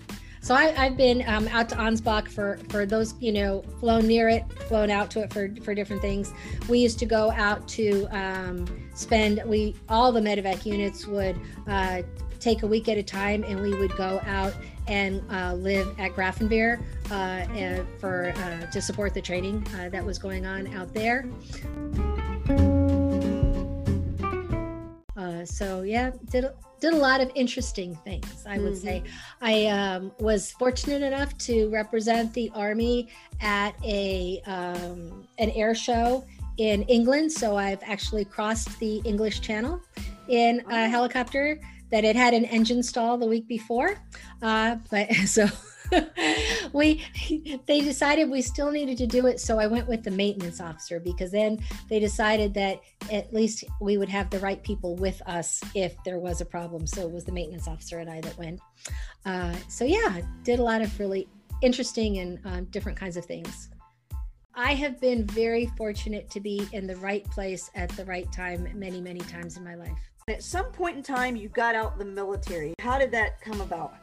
[0.42, 4.28] So I, have been um, out to Ansbach for for those you know flown near
[4.30, 6.32] it, flown out to it for for different things.
[6.68, 12.02] We used to go out to um, spend we all the medevac units would uh,
[12.40, 14.54] take a week at a time and we would go out
[14.86, 20.18] and uh, live at Grafenwehr uh, for uh, to support the training uh, that was
[20.18, 21.28] going on out there.
[25.16, 26.46] Uh, so yeah, did
[26.80, 28.44] did a lot of interesting things.
[28.46, 28.82] I would mm-hmm.
[28.82, 29.02] say
[29.42, 33.08] I um, was fortunate enough to represent the Army
[33.40, 36.24] at a um, an air show
[36.56, 37.32] in England.
[37.32, 39.80] So I've actually crossed the English Channel
[40.28, 43.96] in a helicopter that it had an engine stall the week before.
[44.42, 45.46] Uh, but so
[46.72, 47.04] we
[47.66, 51.00] they decided we still needed to do it so i went with the maintenance officer
[51.00, 55.60] because then they decided that at least we would have the right people with us
[55.74, 56.86] if there was a problem.
[56.86, 58.60] So it was the maintenance officer and i that went.
[59.26, 61.28] Uh, so yeah did a lot of really
[61.62, 63.70] interesting and um, different kinds of things.
[64.54, 68.68] I have been very fortunate to be in the right place at the right time
[68.74, 72.04] many many times in my life at some point in time you got out the
[72.04, 73.94] military how did that come about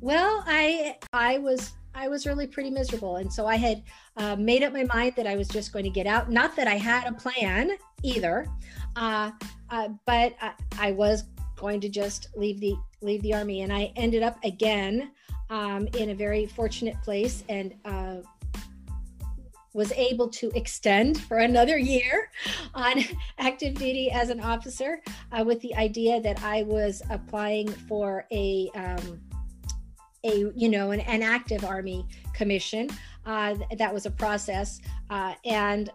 [0.00, 3.82] well, I I was I was really pretty miserable, and so I had
[4.16, 6.30] uh, made up my mind that I was just going to get out.
[6.30, 8.46] Not that I had a plan either,
[8.94, 9.32] uh,
[9.70, 11.24] uh, but I, I, was
[11.56, 15.10] going to just leave the leave the army, and I ended up again
[15.50, 17.74] um, in a very fortunate place and.
[19.74, 22.30] Was able to extend for another year
[22.74, 23.04] on
[23.38, 25.02] active duty as an officer
[25.32, 29.20] uh, with the idea that I was applying for a um,
[30.24, 32.88] a you know an, an active army commission
[33.26, 35.90] uh, that was a process uh, and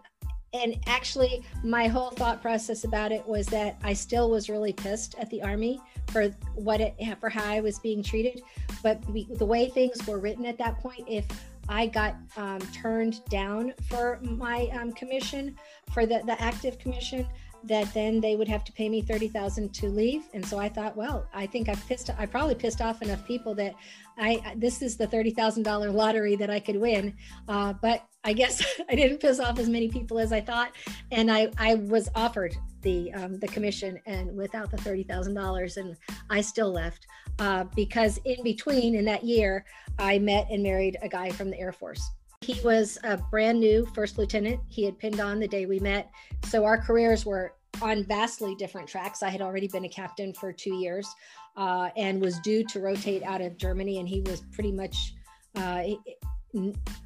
[0.54, 5.16] and actually my whole thought process about it was that i still was really pissed
[5.18, 8.42] at the army for what it for how i was being treated.
[8.82, 9.02] But
[9.38, 11.24] the way things were written at that point if
[11.68, 15.56] i got um, turned down for my um, commission
[15.92, 17.26] for the, the active commission
[17.66, 20.24] that then they would have to pay me 30,000 to leave.
[20.34, 23.54] And so I thought, well, I think I've pissed, I probably pissed off enough people
[23.56, 23.74] that
[24.18, 27.16] I, this is the $30,000 lottery that I could win.
[27.48, 30.72] Uh, but I guess I didn't piss off as many people as I thought.
[31.10, 35.96] And I, I was offered the, um, the commission and without the $30,000 and
[36.30, 37.06] I still left
[37.38, 39.64] uh, because in between in that year,
[39.98, 42.10] I met and married a guy from the Air Force.
[42.44, 44.60] He was a brand new first lieutenant.
[44.68, 46.10] He had pinned on the day we met.
[46.44, 49.22] So our careers were on vastly different tracks.
[49.22, 51.08] I had already been a captain for two years
[51.56, 55.14] uh, and was due to rotate out of Germany, and he was pretty much.
[55.54, 55.98] Uh, he,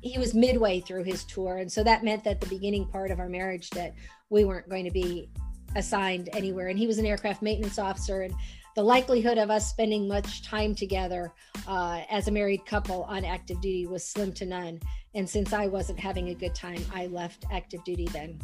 [0.02, 3.18] he was midway through his tour and so that meant that the beginning part of
[3.18, 3.94] our marriage that
[4.28, 5.30] we weren't going to be
[5.74, 8.34] assigned anywhere and he was an aircraft maintenance officer and
[8.78, 11.32] the likelihood of us spending much time together
[11.66, 14.78] uh, as a married couple on active duty was slim to none.
[15.16, 18.40] And since I wasn't having a good time, I left active duty then.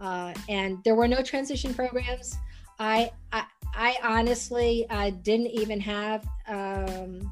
[0.00, 2.38] Uh, and there were no transition programs.
[2.78, 7.30] I I, I honestly uh, didn't even have um,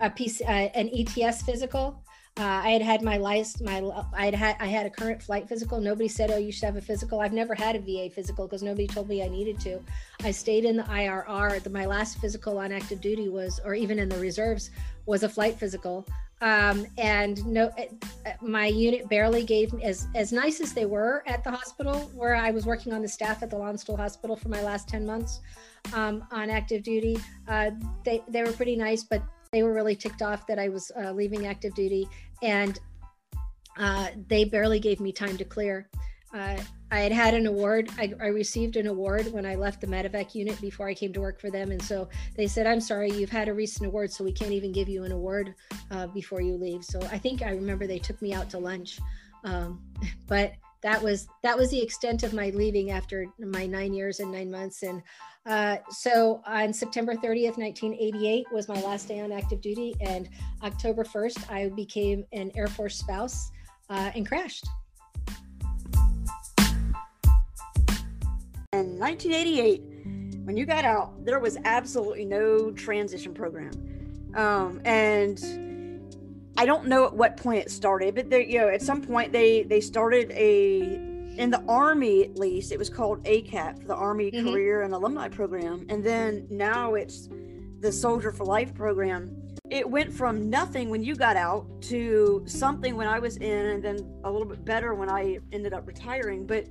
[0.00, 0.44] a piece uh,
[0.76, 2.03] an ETS physical.
[2.36, 3.80] Uh, I had had my license, my
[4.12, 5.80] I had had I had a current flight physical.
[5.80, 8.60] Nobody said, "Oh, you should have a physical." I've never had a VA physical because
[8.60, 9.78] nobody told me I needed to.
[10.24, 11.62] I stayed in the IRR.
[11.62, 14.70] The, my last physical on active duty was, or even in the reserves,
[15.06, 16.04] was a flight physical.
[16.40, 17.82] Um, and no, uh,
[18.26, 22.10] uh, my unit barely gave me as as nice as they were at the hospital
[22.16, 25.06] where I was working on the staff at the Landstuhl Hospital for my last ten
[25.06, 25.38] months
[25.92, 27.16] um, on active duty.
[27.46, 27.70] Uh,
[28.04, 29.22] they they were pretty nice, but
[29.54, 32.08] they were really ticked off that I was uh, leaving active duty,
[32.42, 32.76] and
[33.78, 35.88] uh, they barely gave me time to clear.
[36.34, 36.56] Uh,
[36.90, 37.88] I had had an award.
[37.96, 41.20] I, I, received an award when I left the medevac unit before I came to
[41.20, 44.24] work for them, and so they said, "I'm sorry, you've had a recent award, so
[44.24, 45.54] we can't even give you an award
[45.92, 48.98] uh, before you leave." So I think I remember they took me out to lunch,
[49.44, 49.80] um,
[50.26, 54.30] but that was that was the extent of my leaving after my nine years and
[54.30, 55.02] nine months, and
[55.46, 60.28] uh, so on September 30th, 1988 was my last day on active duty, and
[60.62, 63.50] October 1st, I became an Air Force spouse
[63.88, 64.66] uh, and crashed.
[68.74, 69.82] In 1988,
[70.44, 73.72] when you got out, there was absolutely no transition program,
[74.34, 75.38] um, and
[76.56, 79.32] I don't know at what point it started, but there, you know, at some point
[79.32, 84.30] they they started a in the army at least it was called acap the army
[84.30, 84.48] mm-hmm.
[84.48, 87.28] career and alumni program and then now it's
[87.80, 89.36] the soldier for life program
[89.68, 93.82] it went from nothing when you got out to something when i was in and
[93.82, 96.66] then a little bit better when i ended up retiring but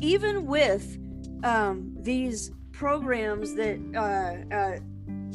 [0.00, 0.98] even with
[1.42, 4.78] um, these programs that uh, uh,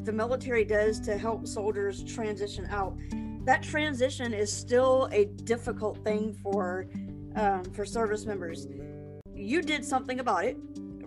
[0.04, 2.96] the military does to help soldiers transition out
[3.46, 6.88] that transition is still a difficult thing for
[7.36, 8.68] um, for service members.
[9.34, 10.58] You did something about it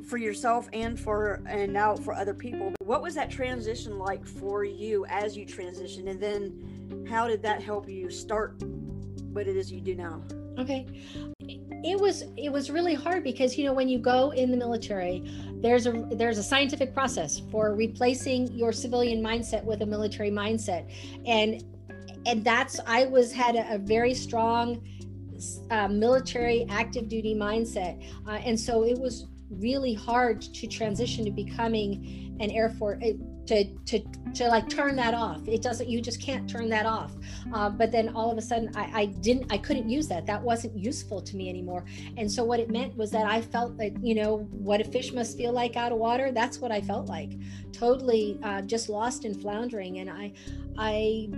[0.04, 2.72] for yourself and for and now for other people.
[2.80, 7.62] What was that transition like for you as you transitioned, and then how did that
[7.62, 8.62] help you start
[9.32, 10.22] what it is you do now?
[10.58, 10.86] Okay,
[11.40, 15.22] it was it was really hard because you know when you go in the military
[15.60, 20.90] there's a there's a scientific process for replacing your civilian mindset with a military mindset
[21.26, 21.64] and
[22.26, 24.80] and that's i was had a, a very strong
[25.70, 28.02] uh, military active duty mindset.
[28.26, 33.12] Uh, and so it was really hard to transition to becoming an air force eh,
[33.46, 34.00] to to
[34.32, 35.46] to like turn that off.
[35.46, 37.12] It doesn't you just can't turn that off.
[37.52, 40.26] Uh, but then all of a sudden I, I didn't i couldn't use that.
[40.26, 41.84] That wasn't useful to me anymore.
[42.16, 45.12] And so what it meant was that i felt that you know what a fish
[45.12, 47.32] must feel like out of water that's what i felt like.
[47.72, 49.98] Totally uh, just lost and floundering.
[49.98, 50.32] And i
[50.78, 51.28] i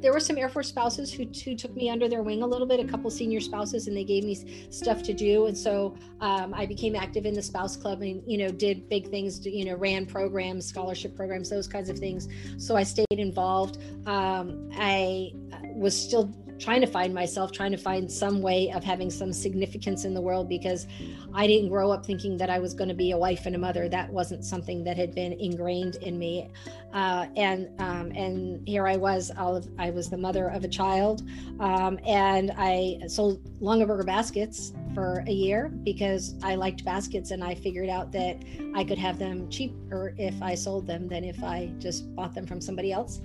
[0.00, 2.66] there were some Air Force spouses who, who took me under their wing a little
[2.66, 5.46] bit, a couple senior spouses, and they gave me stuff to do.
[5.46, 9.10] And so um, I became active in the spouse club and, you know, did big
[9.10, 12.28] things, you know, ran programs, scholarship programs, those kinds of things.
[12.56, 13.78] So I stayed involved.
[14.06, 18.84] Um, I uh, was still trying to find myself, trying to find some way of
[18.84, 20.86] having some significance in the world because
[21.34, 23.58] I didn't grow up thinking that I was going to be a wife and a
[23.58, 23.88] mother.
[23.88, 26.50] That wasn't something that had been ingrained in me.
[26.92, 31.22] Uh, and um, and here I was, I was the mother of a child,
[31.60, 37.54] um, and I sold Longaberger baskets for a year because I liked baskets and I
[37.54, 38.42] figured out that
[38.74, 42.46] I could have them cheaper if I sold them than if I just bought them
[42.46, 43.20] from somebody else.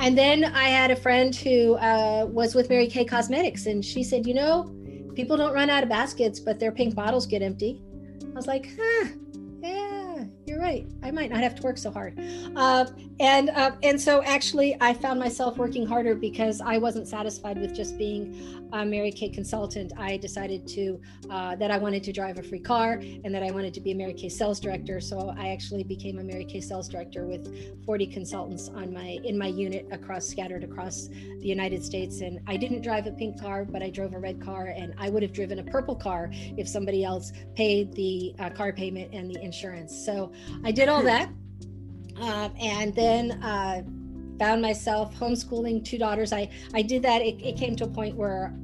[0.00, 4.02] And then I had a friend who uh, was with Mary Kay Cosmetics, and she
[4.04, 4.74] said, You know,
[5.14, 7.82] people don't run out of baskets, but their pink bottles get empty.
[8.22, 9.08] I was like, Huh,
[9.60, 9.97] yeah,
[10.48, 10.86] you're right.
[11.02, 12.18] I might not have to work so hard.
[12.56, 12.86] Uh,
[13.20, 17.74] and uh, and so actually, I found myself working harder because I wasn't satisfied with
[17.74, 19.92] just being a Mary Kay consultant.
[19.98, 23.50] I decided to uh, that I wanted to drive a free car and that I
[23.50, 25.00] wanted to be a Mary Kay sales director.
[25.00, 29.36] So I actually became a Mary Kay sales director with 40 consultants on my in
[29.36, 32.20] my unit across scattered across the United States.
[32.20, 35.10] And I didn't drive a pink car, but I drove a red car, and I
[35.10, 39.30] would have driven a purple car if somebody else paid the uh, car payment and
[39.30, 39.94] the insurance.
[40.04, 40.32] So
[40.64, 41.30] I did all that.
[42.20, 43.82] Uh, and then uh,
[44.38, 46.32] found myself homeschooling two daughters.
[46.32, 47.22] I, I did that.
[47.22, 48.54] It, it came to a point where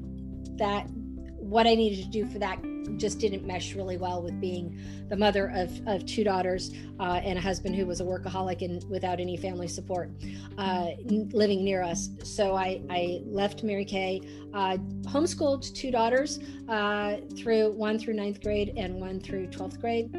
[0.57, 0.89] that
[1.55, 2.59] what I needed to do for that
[2.97, 4.77] just didn't mesh really well with being
[5.09, 8.85] the mother of, of two daughters uh, and a husband who was a workaholic and
[8.91, 10.11] without any family support
[10.59, 10.89] uh,
[11.33, 12.11] living near us.
[12.25, 14.21] So I, I left Mary Kay,
[14.53, 20.11] uh, homeschooled two daughters uh, through one through ninth grade and one through 12th grade.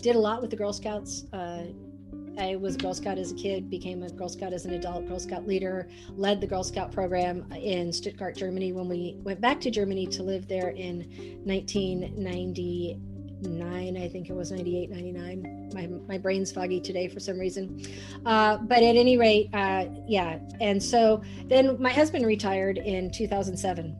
[0.00, 1.64] did a lot with the Girl Scouts uh,
[2.40, 5.06] I was a Girl Scout as a kid, became a Girl Scout as an adult,
[5.06, 9.60] Girl Scout leader, led the Girl Scout program in Stuttgart, Germany when we went back
[9.60, 11.00] to Germany to live there in
[11.44, 13.96] 1999.
[13.96, 15.70] I think it was 98, 99.
[15.74, 17.82] My, my brain's foggy today for some reason.
[18.24, 20.38] Uh, but at any rate, uh, yeah.
[20.60, 23.94] And so then my husband retired in 2007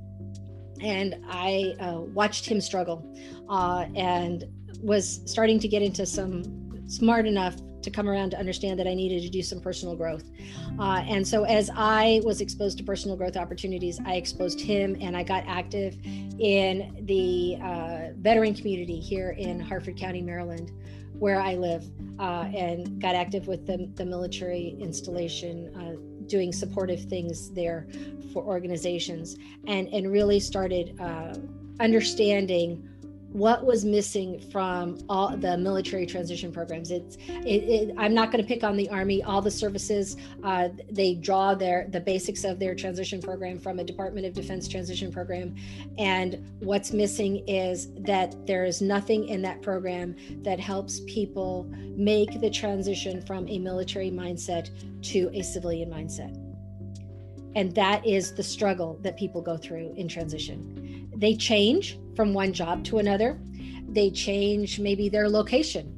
[0.81, 3.15] and I uh, watched him struggle
[3.51, 4.47] uh, and
[4.81, 8.95] was starting to get into some smart enough to come around to understand that I
[8.95, 10.25] needed to do some personal growth.
[10.79, 15.17] Uh, and so, as I was exposed to personal growth opportunities, I exposed him and
[15.17, 15.97] I got active
[16.39, 20.73] in the uh, veteran community here in Harford County, Maryland,
[21.19, 21.85] where I live,
[22.19, 25.75] uh, and got active with the, the military installation.
[25.77, 27.89] Uh, doing supportive things there
[28.33, 31.35] for organizations and and really started uh,
[31.81, 32.89] understanding
[33.33, 36.91] what was missing from all the military transition programs?
[36.91, 39.23] It's it, it, i'm not going to pick on the army.
[39.23, 43.85] All the services uh, they draw their the basics of their transition program from a
[43.85, 45.55] department of defense transition program.
[45.99, 52.41] And what's missing is that there is nothing in that program that helps people make
[52.41, 54.71] the transition from a military mindset
[55.03, 56.37] to a civilian mindset.
[57.57, 61.11] And that is the struggle that people go through in transition.
[61.17, 63.41] They change from one job to another.
[63.89, 65.97] They change maybe their location.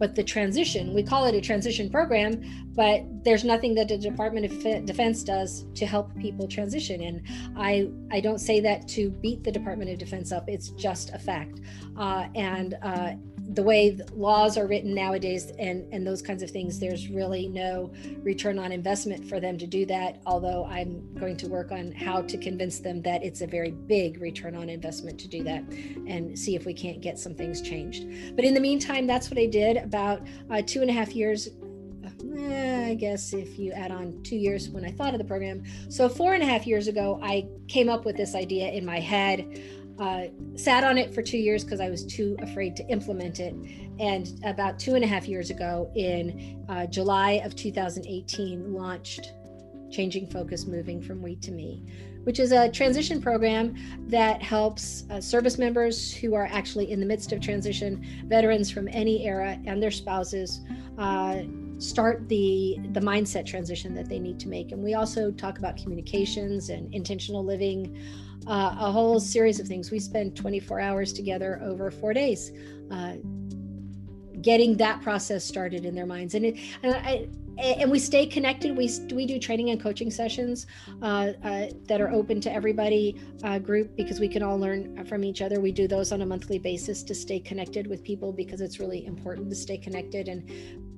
[0.00, 2.42] But the transition, we call it a transition program,
[2.74, 7.02] but there's nothing that the Department of Defense does to help people transition.
[7.02, 7.22] And
[7.56, 11.20] I, I don't say that to beat the Department of Defense up, it's just a
[11.20, 11.60] fact.
[11.96, 13.12] Uh, and uh,
[13.54, 17.92] the way laws are written nowadays and and those kinds of things there's really no
[18.22, 22.22] return on investment for them to do that although i'm going to work on how
[22.22, 25.62] to convince them that it's a very big return on investment to do that
[26.06, 29.38] and see if we can't get some things changed but in the meantime that's what
[29.38, 31.48] i did about uh, two and a half years
[32.38, 35.62] eh, I guess if you add on two years when I thought of the program.
[35.88, 38.98] So, four and a half years ago, I came up with this idea in my
[38.98, 39.46] head
[40.00, 43.54] uh, sat on it for two years because I was too afraid to implement it.
[43.98, 49.32] And about two and a half years ago, in uh, July of 2018, launched
[49.90, 51.84] Changing Focus Moving from We to Me,
[52.24, 53.74] which is a transition program
[54.08, 58.88] that helps uh, service members who are actually in the midst of transition, veterans from
[58.92, 60.60] any era, and their spouses.
[60.96, 61.42] Uh,
[61.78, 65.78] start the the mindset transition that they need to make and we also talk about
[65.78, 67.98] communications and intentional living
[68.46, 69.90] uh, a whole series of things.
[69.90, 72.52] We spend 24 hours together over four days
[72.90, 73.14] uh,
[74.40, 76.34] getting that process started in their minds.
[76.34, 77.28] And, it, and I,
[77.60, 78.76] and we stay connected.
[78.76, 80.66] We we do training and coaching sessions
[81.02, 85.24] uh, uh, that are open to everybody uh, group because we can all learn from
[85.24, 85.60] each other.
[85.60, 89.04] We do those on a monthly basis to stay connected with people because it's really
[89.04, 90.28] important to stay connected.
[90.28, 90.48] And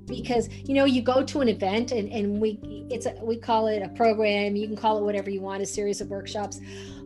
[0.06, 2.58] because you know you go to an event and, and we
[2.90, 4.54] it's a, we call it a program.
[4.54, 6.60] You can call it whatever you want a series of workshops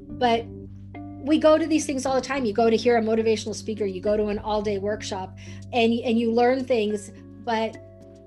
[0.09, 0.45] but
[1.23, 2.45] we go to these things all the time.
[2.45, 5.37] You go to hear a motivational speaker you go to an all day workshop
[5.73, 7.11] and and you learn things
[7.45, 7.77] but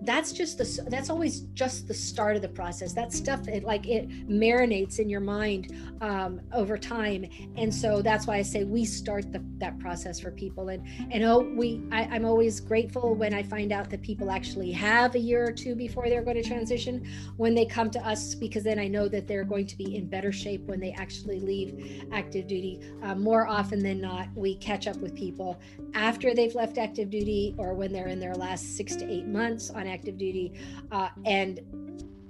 [0.02, 2.94] that's just the that's always just the start of the process.
[2.94, 7.26] That stuff it like it marinates in your mind um, over time.
[7.58, 10.70] And so that's why i say we start the, that process for people.
[10.70, 14.72] And and oh we I, i'm always grateful when i find out that people actually
[14.72, 17.06] have a year or two before they're going to transition.
[17.38, 20.08] When they come to us because then i know that they're going to be in
[20.08, 22.80] better shape when they actually leave active duty.
[23.04, 25.60] Uh, more often than not we catch up with people
[25.94, 29.70] after they've left active duty or when they're in their last six to eight months
[29.70, 30.54] on active duty
[30.92, 31.60] uh, and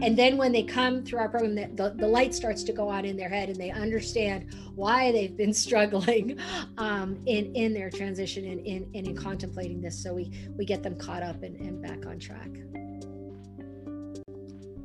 [0.02, 3.04] and then when they come through our program the, the, light starts to go on
[3.04, 6.40] in their head and they understand why they've been struggling
[6.78, 10.02] um, in in their transition and in, in contemplating this.
[10.02, 12.50] So we we get them caught up and, and back on track.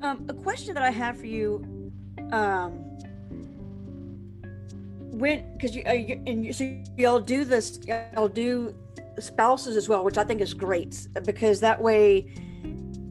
[0.03, 1.64] Um, a question that i have for you
[2.31, 2.72] um,
[5.18, 8.75] when because you, uh, you and you, so y'all do this y'all do
[9.18, 12.27] spouses as well which i think is great because that way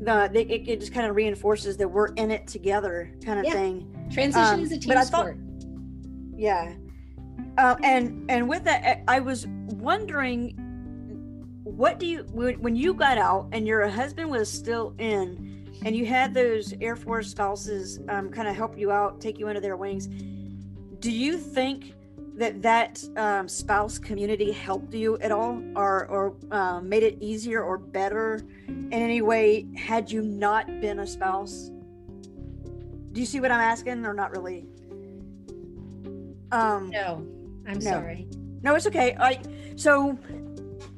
[0.06, 3.54] the it, it just kind of reinforces that we're in it together kind of yeah.
[3.54, 4.10] thing.
[4.12, 5.34] Transition um, is a team sport thought,
[6.36, 6.74] yeah.
[7.58, 9.46] Uh, and and with that i was
[9.76, 10.56] wondering
[11.64, 16.04] what do you when you got out and your husband was still in and you
[16.06, 19.78] had those air force spouses um, kind of help you out take you under their
[19.78, 20.08] wings
[21.00, 21.94] do you think
[22.36, 27.64] that that um, spouse community helped you at all or or um, made it easier
[27.64, 31.70] or better in any way had you not been a spouse?
[33.12, 34.66] Do you see what i'm asking or not really?
[36.52, 37.26] Um no
[37.68, 37.80] i'm no.
[37.80, 38.28] sorry.
[38.64, 39.16] No it's okay.
[39.20, 39.40] I
[39.76, 40.18] so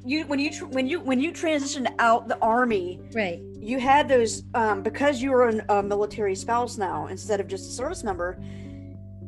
[0.06, 3.42] you when you when you when you transitioned out the army right.
[3.60, 7.68] you had those um because you were an, a military spouse now instead of just
[7.70, 8.40] a service member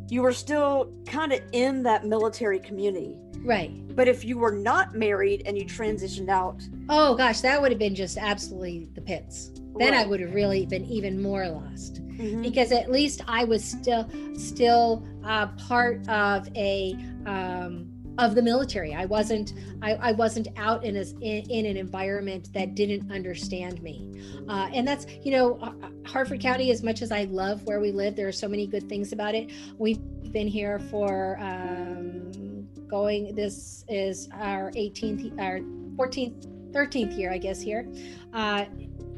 [0.09, 3.17] you were still kind of in that military community.
[3.39, 3.71] Right.
[3.95, 6.61] But if you were not married and you transitioned out.
[6.89, 9.51] Oh gosh, that would have been just absolutely the pits.
[9.77, 10.05] Then right.
[10.05, 12.01] I would have really been even more lost.
[12.07, 12.41] Mm-hmm.
[12.41, 16.93] Because at least I was still still uh, part of a
[17.25, 18.93] um, of the military.
[18.93, 23.81] I wasn't I, I wasn't out in a in, in, an environment that didn't understand
[23.81, 26.71] me, uh, and that's you know Harford County.
[26.71, 29.35] As much as I love where we live, there are so many good things about
[29.35, 29.51] it.
[29.77, 29.99] We've
[30.31, 33.35] been here for um, going.
[33.35, 35.59] This is our 18th, our
[35.97, 37.87] 14th, 13th year, I guess here,
[38.33, 38.65] uh,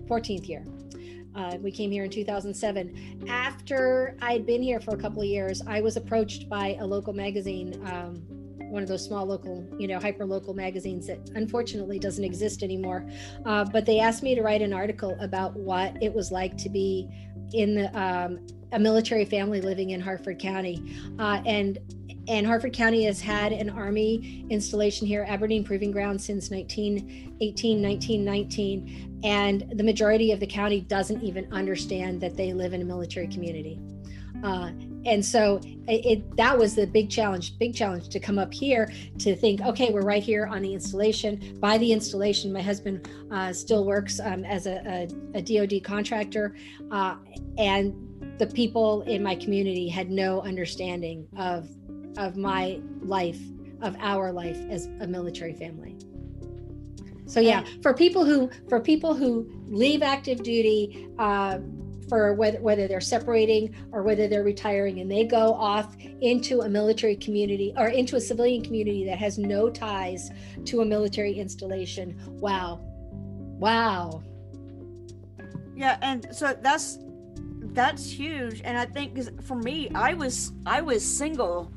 [0.08, 0.66] 14th year.
[1.36, 3.26] Uh, we came here in 2007.
[3.30, 7.14] After I'd been here for a couple of years, I was approached by a local
[7.14, 7.80] magazine.
[7.86, 8.39] Um,
[8.70, 13.10] one of those small local, you know, hyper local magazines that unfortunately doesn't exist anymore.
[13.46, 16.70] Uh, but they asked me to write an article about what it was like to
[16.70, 17.10] be
[17.54, 20.84] in the, um, a military family living in Harford County.
[21.18, 21.80] Uh, and
[22.28, 29.22] and Harford County has had an Army installation here, Aberdeen Proving Ground, since 1918, 1919.
[29.24, 33.28] And the majority of the county doesn't even understand that they live in a military
[33.28, 33.80] community.
[34.44, 34.72] Uh,
[35.06, 38.92] and so it, it, that was the big challenge big challenge to come up here
[39.18, 41.58] to think okay we're right here on the installation.
[41.60, 46.56] By the installation my husband uh, still works um, as a, a, a, dod contractor
[46.92, 47.16] uh,
[47.58, 47.94] and
[48.38, 51.70] the people in my community had no understanding of
[52.18, 53.40] of my life
[53.82, 55.96] of our life as a military family.
[57.26, 61.60] So yeah for people who for people who leave active duty uh,
[62.10, 66.70] for whether, whether they're separating or whether they're retiring and they go off into a
[66.70, 70.32] military community or into a civilian community that has no ties
[70.66, 72.20] to a military installation.
[72.28, 72.82] Wow.
[73.60, 74.24] Wow.
[75.76, 77.00] Yeah and so that's
[77.72, 81.72] that's huge and i think for me i was i was single.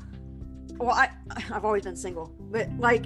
[0.77, 1.09] Well i
[1.51, 3.05] I've always been single, but like,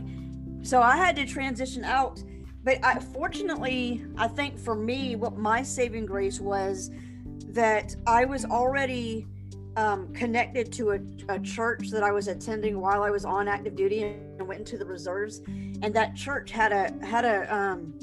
[0.62, 2.22] so I had to transition out.
[2.64, 6.92] But I, fortunately, I think for me, what my saving grace was
[7.58, 9.26] that I was already
[9.78, 13.76] um, connected to a, a, church that I was attending while I was on active
[13.76, 17.96] duty and went into the reserves, and that church had a had a um,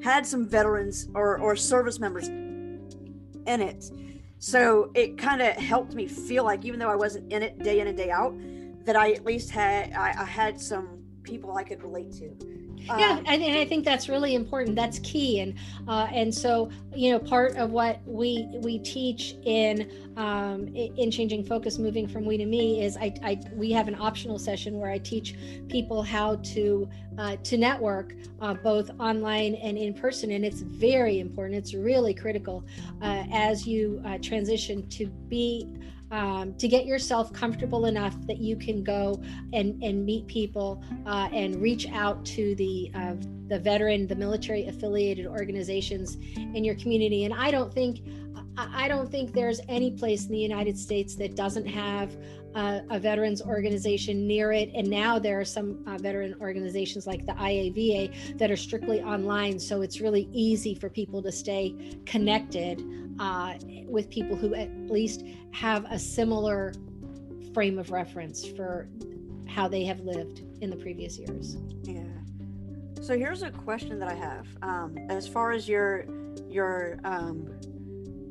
[0.00, 3.90] had some veterans or or service members in it,
[4.38, 7.80] so it kind of helped me feel like even though I wasn't in it day
[7.80, 8.32] in and day out,
[8.84, 12.28] that I at least had I, I had some people I could relate to
[12.86, 14.76] yeah um, and, and, i think that's really important.
[14.76, 15.54] That's key and
[15.88, 21.44] uh, and so you know part of what we we teach in um, in changing
[21.44, 24.90] focus moving from we to me is I, I we have an optional session where
[24.90, 25.34] i teach
[25.68, 31.20] people how to uh, to network uh, both online and in person and it's very
[31.20, 31.58] important.
[31.58, 32.64] It's really critical
[33.02, 35.68] uh, as you uh, transition to be
[36.14, 39.20] um, to get yourself comfortable enough that you can go
[39.52, 43.14] and, and meet people uh, and reach out to the uh,
[43.48, 47.24] the veteran, the military affiliated organizations in your community.
[47.24, 48.00] And I don't think
[48.56, 52.16] I don't think there's any place in the United States that doesn't have
[52.54, 54.70] uh, a veterans organization near it.
[54.74, 59.58] And now there are some uh, veteran organizations like the IAVA that are strictly online.
[59.58, 62.80] So it's really easy for people to stay connected
[63.18, 63.54] uh,
[63.86, 66.72] with people who at least have a similar
[67.52, 68.88] frame of reference for
[69.46, 71.56] how they have lived in the previous years.
[71.82, 72.02] Yeah.
[73.00, 74.46] So here's a question that I have.
[74.62, 76.06] Um, as far as your
[76.48, 77.50] your um,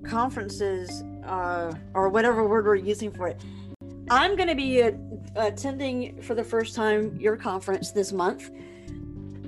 [0.04, 3.42] conferences uh, or whatever word we're using for it,
[4.10, 4.82] I'm going to be
[5.36, 8.50] attending for the first time your conference this month.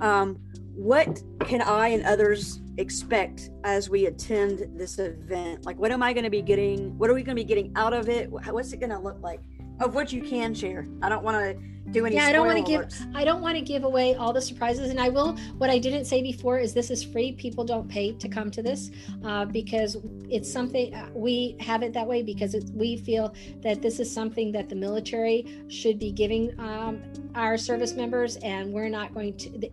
[0.00, 0.36] Um,
[0.74, 5.64] what can I and others expect as we attend this event?
[5.64, 6.96] Like, what am I going to be getting?
[6.98, 8.30] What are we going to be getting out of it?
[8.30, 9.40] What's it going to look like?
[9.80, 10.86] Of what you can share.
[11.02, 12.16] I don't want to do any.
[12.16, 12.88] Yeah, I don't want to give.
[13.14, 15.36] I don't want to give away all the surprises, and I will.
[15.58, 17.32] What I didn't say before is this is free.
[17.32, 18.90] People don't pay to come to this
[19.24, 19.98] uh, because
[20.28, 24.12] it's something uh, we have it that way because it, we feel that this is
[24.12, 27.02] something that the military should be giving um,
[27.34, 29.70] our service members, and we're not going to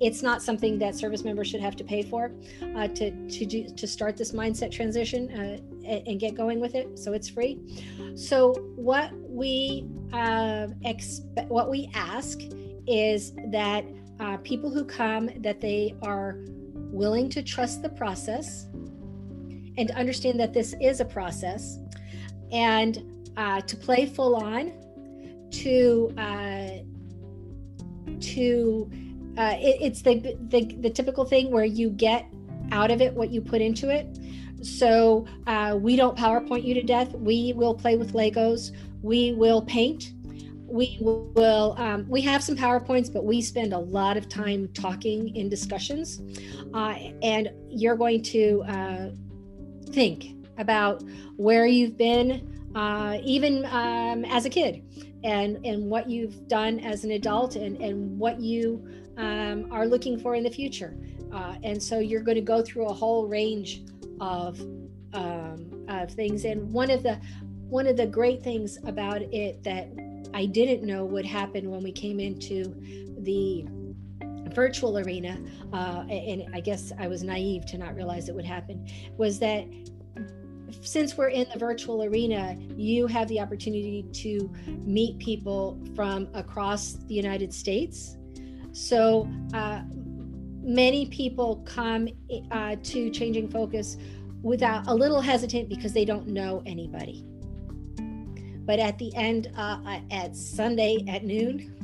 [0.00, 2.30] it's not something that service members should have to pay for
[2.76, 6.98] uh, to to do, to start this mindset transition uh, and get going with it.
[6.98, 7.58] So it's free.
[8.14, 12.40] So what we uh, expect, what we ask
[12.86, 13.84] is that
[14.20, 16.36] uh, people who come that they are
[16.74, 18.66] willing to trust the process
[19.76, 21.78] and understand that this is a process
[22.50, 24.72] and uh, to play full on
[25.50, 26.68] to uh,
[28.20, 28.90] to
[29.38, 32.26] uh, it, it's the, the the typical thing where you get
[32.72, 34.06] out of it what you put into it.
[34.62, 37.12] So uh, we don't PowerPoint you to death.
[37.12, 38.72] We will play with Legos.
[39.02, 40.12] We will paint.
[40.66, 41.74] We will.
[41.78, 46.20] Um, we have some PowerPoints, but we spend a lot of time talking in discussions,
[46.74, 49.08] uh, and you're going to uh,
[49.92, 51.02] think about
[51.36, 54.82] where you've been, uh, even um, as a kid,
[55.24, 60.18] and and what you've done as an adult, and and what you um, are looking
[60.18, 60.96] for in the future.
[61.32, 63.82] Uh, and so you're going to go through a whole range
[64.20, 64.60] of
[65.12, 66.44] um, of things.
[66.44, 67.20] And one of the
[67.68, 69.88] one of the great things about it that
[70.34, 72.74] I didn't know would happen when we came into
[73.20, 73.66] the
[74.54, 75.38] virtual arena,
[75.72, 79.66] uh, and I guess I was naive to not realize it would happen, was that
[80.80, 84.52] since we're in the virtual arena, you have the opportunity to
[84.84, 88.18] meet people from across the United States
[88.78, 89.82] so uh,
[90.62, 92.08] many people come
[92.52, 93.96] uh, to Changing Focus
[94.42, 97.24] without a little hesitant because they don't know anybody.
[98.64, 101.74] But at the end, uh, uh at Sunday at noon,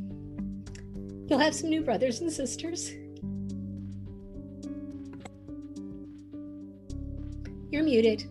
[1.29, 2.93] you'll have some new brothers and sisters.
[7.71, 8.31] You're muted.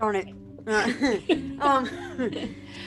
[0.00, 0.28] Darn it.
[1.60, 1.88] um,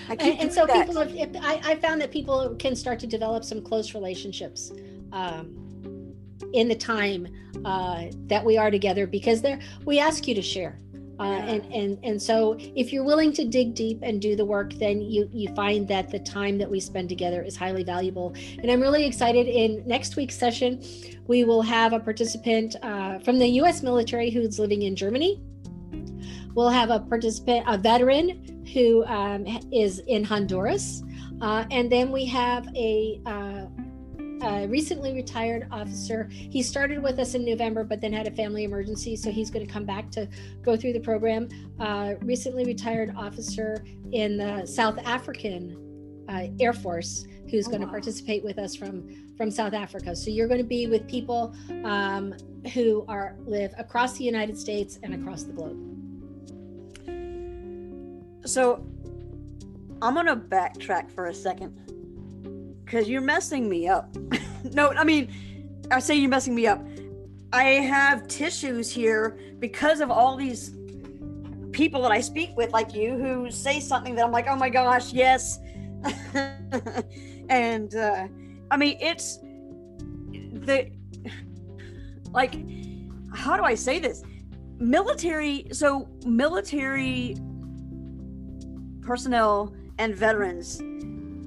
[0.09, 0.87] and, and so that.
[0.87, 4.71] people have, I, I, found that people can start to develop some close relationships
[5.11, 6.13] um,
[6.53, 7.27] in the time
[7.65, 10.79] uh, that we are together because there we ask you to share
[11.19, 11.45] uh, yeah.
[11.45, 15.01] and and and so if you're willing to dig deep and do the work then
[15.01, 18.81] you you find that the time that we spend together is highly valuable and i'm
[18.81, 20.81] really excited in next week's session
[21.27, 25.41] we will have a participant uh, from the u.s military who's living in germany
[26.55, 31.03] we'll have a participant a veteran who um, is in Honduras.
[31.41, 33.65] Uh, and then we have a, uh,
[34.43, 36.29] a, recently retired officer.
[36.31, 39.65] He started with us in November, but then had a family emergency, so he's going
[39.65, 40.27] to come back to
[40.61, 41.49] go through the program.
[41.79, 45.77] Uh, recently retired officer in the South African
[46.29, 50.15] uh, Air Force who's oh, going to participate with us from from South Africa.
[50.15, 52.33] So you're going to be with people um,
[52.73, 55.92] who are live across the United States and across the globe.
[58.45, 58.85] So
[60.01, 61.79] I'm to backtrack for a second
[62.83, 64.15] because you're messing me up.
[64.73, 65.33] no, I mean,
[65.91, 66.85] I say you're messing me up.
[67.53, 70.75] I have tissues here because of all these
[71.71, 74.69] people that I speak with, like you, who say something that I'm like, oh my
[74.69, 75.59] gosh, yes.
[77.49, 78.27] and uh,
[78.71, 79.37] I mean, it's
[80.65, 80.91] the
[82.31, 82.55] like,
[83.33, 84.23] how do I say this?
[84.79, 87.37] Military, so military
[89.03, 90.77] personnel and veterans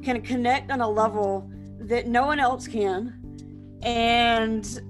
[0.05, 1.51] can connect on a level
[1.81, 3.79] that no one else can.
[3.83, 4.81] And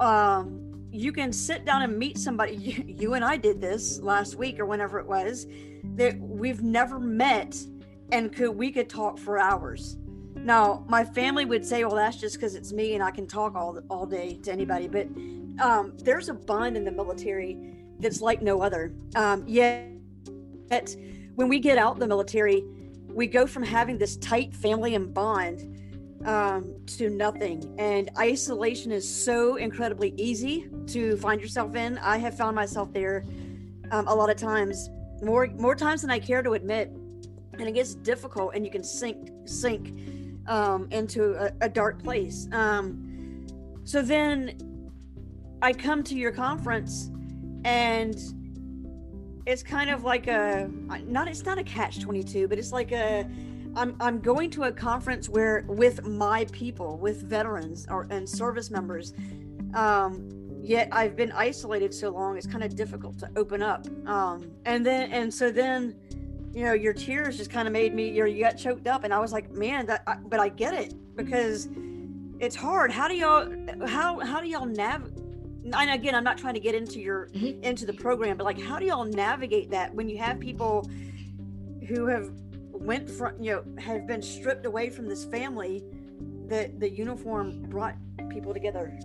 [0.00, 2.84] um, you can sit down and meet somebody.
[2.94, 5.46] You, and I did this last week or whenever it was
[5.96, 7.56] that we've never met
[8.12, 9.96] and could we could talk for hours.
[10.36, 13.54] Now, my family would say, "Well, that's just because it's me and I can talk
[13.54, 15.08] all all day to anybody." But
[15.62, 17.58] um, there's a bond in the military
[17.98, 18.92] that's like no other.
[19.16, 19.90] Um, yet,
[21.34, 22.64] when we get out the military,
[23.08, 25.80] we go from having this tight family and bond
[26.24, 27.74] um, to nothing.
[27.78, 31.98] And isolation is so incredibly easy to find yourself in.
[31.98, 33.24] I have found myself there
[33.90, 34.90] um, a lot of times,
[35.22, 36.90] more more times than I care to admit.
[37.58, 39.92] And it gets difficult, and you can sink sink
[40.46, 42.48] um, into a, a, dark place.
[42.52, 43.46] Um,
[43.84, 44.90] so then
[45.62, 47.10] I come to your conference,
[47.64, 48.18] and
[49.46, 50.70] it's kind of like a
[51.06, 53.28] not it's not a catch 22 but it's like a
[53.76, 58.70] I'm, I'm going to a conference where with my people with veterans or and service
[58.70, 59.14] members
[59.74, 60.28] um,
[60.62, 64.84] yet i've been isolated so long it's kind of difficult to open up um, and
[64.84, 65.94] then and so then
[66.52, 69.18] you know your tears just kind of made me you got choked up and i
[69.18, 71.68] was like man that I, but i get it because
[72.40, 72.90] it's hard.
[72.90, 73.48] How do y'all
[73.86, 75.13] how how do y'all navigate
[75.72, 77.62] and again i'm not trying to get into your mm-hmm.
[77.62, 80.88] into the program but like how do y'all navigate that when you have people
[81.88, 82.30] who have
[82.72, 85.82] went from you know have been stripped away from this family
[86.46, 87.96] that the uniform brought
[88.28, 88.98] people together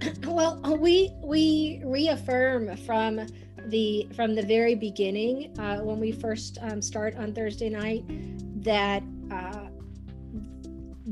[0.24, 3.26] well we we reaffirm from
[3.66, 8.04] the from the very beginning uh, when we first um, start on thursday night
[8.62, 9.61] that uh,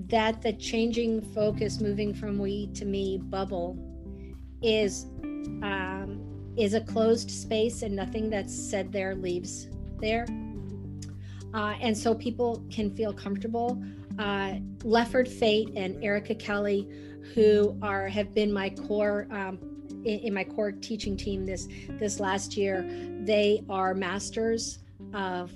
[0.08, 3.76] that the changing focus moving from we to me bubble
[4.62, 5.06] is
[5.62, 9.68] um, is a closed space and nothing that's said there leaves
[10.00, 10.26] there.
[11.52, 13.82] Uh, and so people can feel comfortable.
[14.18, 16.86] Uh, lefford fate and erica kelly
[17.34, 19.58] who are have been my core um,
[20.04, 22.84] in, in, my core teaching team this this last year
[23.22, 24.80] they are masters
[25.14, 25.52] of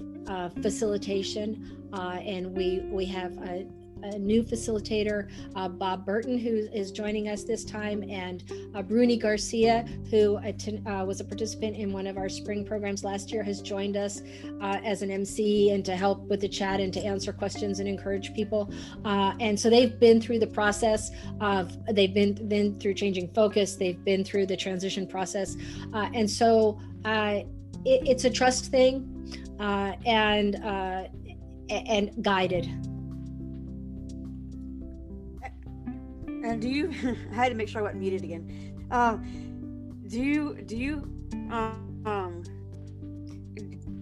[0.63, 3.67] facilitation uh, and we we have a,
[4.05, 8.45] a new facilitator, uh, Bob Burton, who is joining us this time, and
[8.75, 13.03] uh, Bruni Garcia, who attend, uh, was a participant in one of our spring programs
[13.03, 14.23] last year, has joined us
[14.61, 17.89] uh, as an MC and to help with the chat and to answer questions and
[17.89, 18.71] encourage people.
[19.05, 23.77] Uh, and so they've been through the process of they've been been through changing focus,
[23.77, 25.57] they've been through the transition process,
[25.95, 27.47] uh, and so it,
[27.85, 29.11] it's a trust thing
[29.59, 30.57] and
[31.71, 32.69] and guided
[36.45, 36.93] And do you?
[37.33, 38.87] I had to make sure I wasn't muted again.
[38.91, 40.55] Um, do you?
[40.67, 41.11] Do you?
[41.51, 42.45] Um,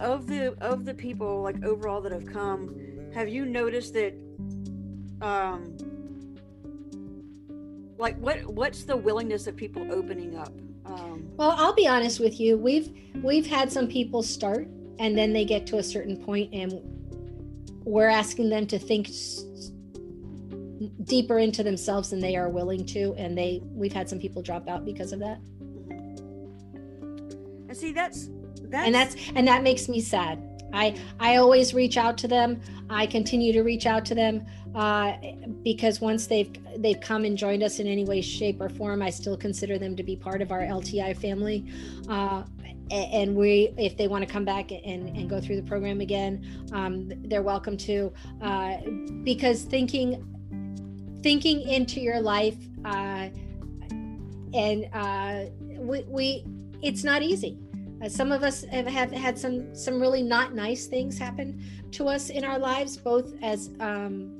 [0.01, 2.75] of the of the people like overall that have come,
[3.15, 4.15] have you noticed that?
[5.21, 5.77] Um,
[7.97, 10.53] like what what's the willingness of people opening up?
[10.85, 12.59] Um, well, I'll be honest with you.
[12.59, 12.91] We've
[13.23, 14.67] we've had some people start
[14.99, 16.81] and then they get to a certain point and
[17.85, 19.09] we're asking them to think
[21.05, 24.69] deeper into themselves than they are willing to and they we've had some people drop
[24.69, 25.41] out because of that.
[27.69, 28.29] And see that's
[28.65, 30.49] that's and that's and that makes me sad.
[30.73, 32.61] I i always reach out to them.
[32.91, 34.45] I continue to reach out to them
[34.75, 35.15] uh,
[35.63, 39.11] because once they've they've come and joined us in any way shape or form i
[39.11, 41.67] still consider them to be part of our lti family.
[42.09, 42.43] Uh,
[42.91, 46.45] and we if they want to come back and, and go through the program again
[46.73, 48.13] um, they're welcome to.
[48.41, 48.77] Uh,
[49.25, 50.27] because thinking
[51.23, 53.29] thinking into your life uh,
[54.55, 55.45] and uh,
[55.79, 56.45] we, we
[56.83, 57.59] it's not easy.
[58.03, 61.63] Uh, some of us have, have, had some some really not nice things happen
[61.93, 64.39] to us in our lives both as um,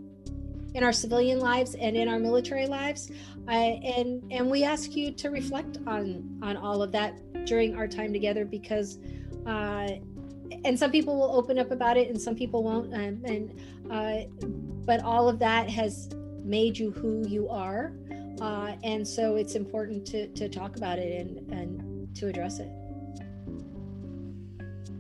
[0.75, 3.11] in our civilian lives and in our military lives.
[3.49, 7.15] Uh, and and we ask you to reflect on on all of that
[7.47, 8.99] during our time together because
[9.47, 9.89] uh,
[10.65, 13.61] and some people will open up about it and some people won't um, and
[13.91, 14.21] uh,
[14.85, 16.09] but all of that has
[16.45, 17.93] made you who you are
[18.41, 22.69] uh, and so it's important to to talk about it and and to address it.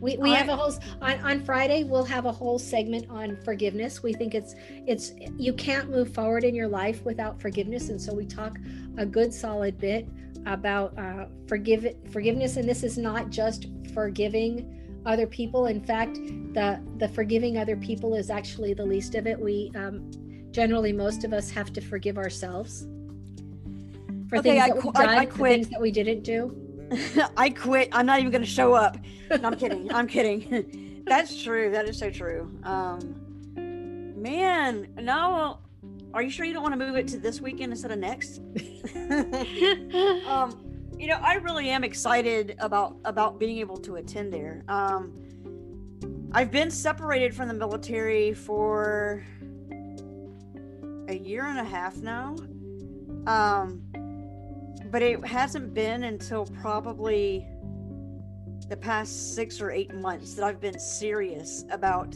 [0.00, 4.02] We, we have a whole on, on friday we'll have a whole segment on forgiveness.
[4.02, 4.54] We think it's
[4.86, 8.58] it's you can't move forward in your life without forgiveness and so we talk
[8.98, 10.08] a good solid bit
[10.46, 15.66] about uh, forgive forgiveness and this is not just forgiving other people.
[15.66, 16.14] In fact
[16.54, 19.38] the the forgiving other people is actually the least of it.
[19.38, 20.10] We um,
[20.52, 22.86] generally most of us have to forgive ourselves
[24.28, 25.52] for okay, things I, that we've done, I, I quit.
[25.52, 26.62] things that we didn't do
[27.36, 27.88] I quit.
[27.92, 28.96] I'm not even going to show up.
[29.30, 29.92] No, I'm kidding.
[29.92, 31.02] I'm kidding.
[31.06, 31.70] That's true.
[31.70, 32.50] That is so true.
[32.64, 33.14] Um,
[34.20, 35.58] man, no.
[36.14, 38.38] Are you sure you don't want to move it to this weekend instead of next?
[40.26, 40.62] um,
[40.98, 44.62] you know, I really am excited about about being able to attend there.
[44.68, 45.18] Um,
[46.32, 49.24] I've been separated from the military for
[51.08, 52.36] a year and a half now.
[53.26, 53.82] Um,
[54.90, 57.46] but it hasn't been until probably
[58.68, 62.14] the past six or eight months that I've been serious about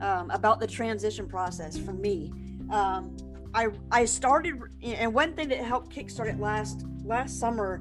[0.00, 2.32] um, about the transition process for me.
[2.70, 3.16] Um,
[3.54, 7.80] I I started, and one thing that helped kickstart it last last summer,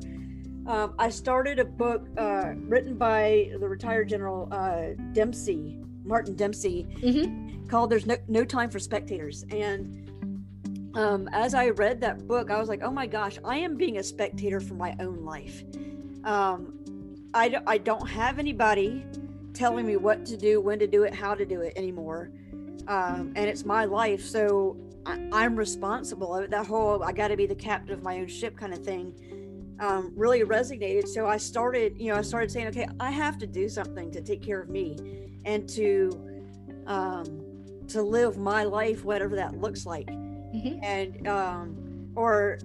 [0.67, 6.87] um, I started a book uh, written by the retired General uh, Dempsey, Martin Dempsey,
[7.01, 7.67] mm-hmm.
[7.67, 10.04] called "There's No No Time for Spectators," and
[10.95, 13.97] um, as I read that book, I was like, oh my gosh, I am being
[13.97, 15.63] a spectator for my own life.
[16.23, 16.79] Um,
[17.33, 19.05] I, I don't have anybody
[19.53, 22.31] telling me what to do, when to do it, how to do it anymore.
[22.87, 24.23] Um, and it's my life.
[24.23, 26.45] So I, am responsible.
[26.49, 29.13] That whole I got to be the captain of my own ship kind of thing
[29.79, 31.07] um, really resonated.
[31.07, 34.21] So I started, you know, I started saying, okay, I have to do something to
[34.21, 34.97] take care of me
[35.43, 36.11] and to
[36.87, 37.41] um,
[37.89, 40.09] to live my life, whatever that looks like
[40.55, 40.83] mm-hmm.
[40.83, 42.59] and um, or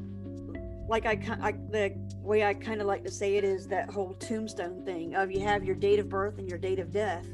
[0.88, 4.14] like I, I the way I kind of like to say it is that whole
[4.14, 7.26] tombstone thing of you have your date of birth and your date of death.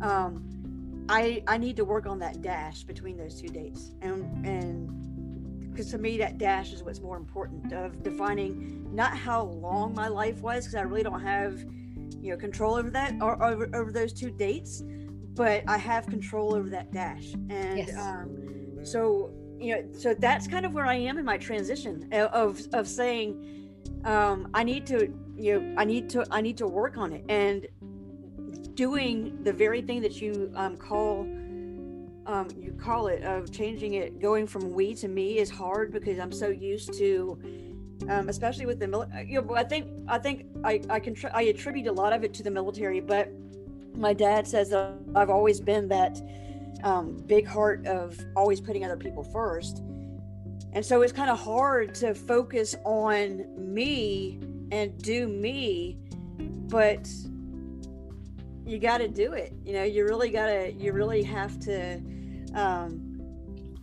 [0.00, 5.70] Um, I I need to work on that dash between those two dates, and and
[5.70, 10.08] because to me that dash is what's more important of defining not how long my
[10.08, 11.60] life was because I really don't have
[12.20, 14.82] you know control over that or over, over those two dates,
[15.34, 17.96] but I have control over that dash, and yes.
[17.96, 22.66] um, so you know so that's kind of where i am in my transition of
[22.72, 23.60] of saying
[24.04, 27.24] um, i need to you know i need to i need to work on it.
[27.28, 27.66] And
[28.74, 31.22] doing the very thing that you um, call
[32.26, 36.18] um, you call it of changing it going from we to me is hard because
[36.18, 37.38] i'm so used to
[38.08, 41.42] um, especially with the military you know i think i think i i can i
[41.42, 43.30] attribute a lot of it to the military but
[43.94, 46.20] my dad says that i've always been that
[46.82, 49.82] um, big heart of always putting other people first.
[50.72, 54.38] And so it's kind of hard to focus on me
[54.70, 55.98] and do me,
[56.38, 57.08] but
[58.64, 59.52] you got to do it.
[59.64, 62.00] You know, you really got to, you really have to.
[62.54, 63.20] Um,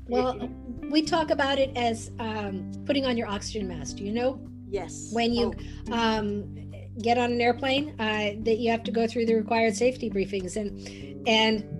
[0.07, 0.49] well, it,
[0.89, 4.39] we talk about it as um, putting on your oxygen mask, you know?
[4.69, 5.09] Yes.
[5.11, 5.53] When you
[5.89, 5.93] oh.
[5.93, 6.71] um,
[7.01, 10.55] get on an airplane, uh, that you have to go through the required safety briefings
[10.55, 11.76] and, and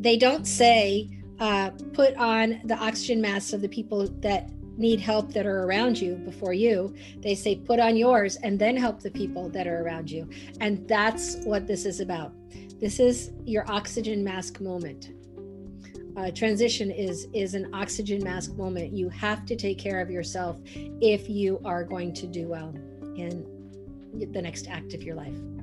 [0.00, 5.32] they don't say uh, put on the oxygen masks of the people that need help
[5.32, 6.94] that are around you before you.
[7.18, 10.28] They say put on yours and then help the people that are around you.
[10.60, 12.32] And that's what this is about.
[12.80, 15.10] This is your oxygen mask moment.
[16.16, 18.92] Uh, transition is is an oxygen mask moment.
[18.92, 22.74] You have to take care of yourself if you are going to do well
[23.16, 23.46] in
[24.32, 25.59] the next act of your life.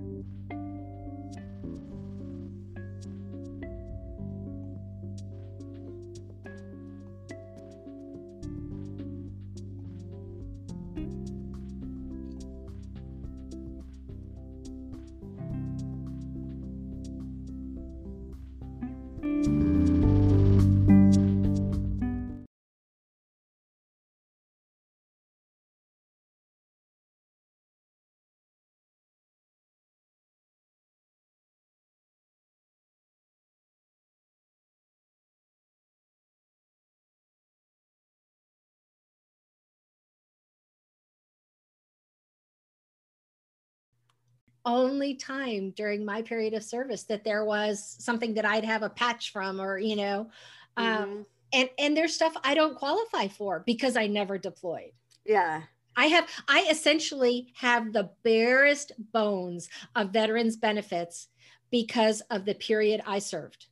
[44.67, 48.89] Only time during my period of service that there was something that I'd have a
[48.89, 50.29] patch from or you know
[50.75, 51.21] um, mm-hmm.
[51.53, 54.91] and and there's stuff I don't qualify for because I never deployed.
[55.25, 55.63] Yeah.
[55.97, 61.27] I have, I essentially have the barest bones of veterans benefits
[61.71, 63.65] because of the period I served.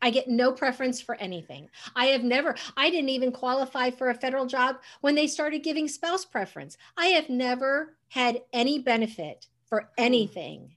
[0.00, 1.68] I get no preference for anything.
[1.94, 5.86] I have never, I didn't even qualify for a federal job when they started giving
[5.86, 6.78] spouse preference.
[6.96, 10.70] I have never had any benefit for anything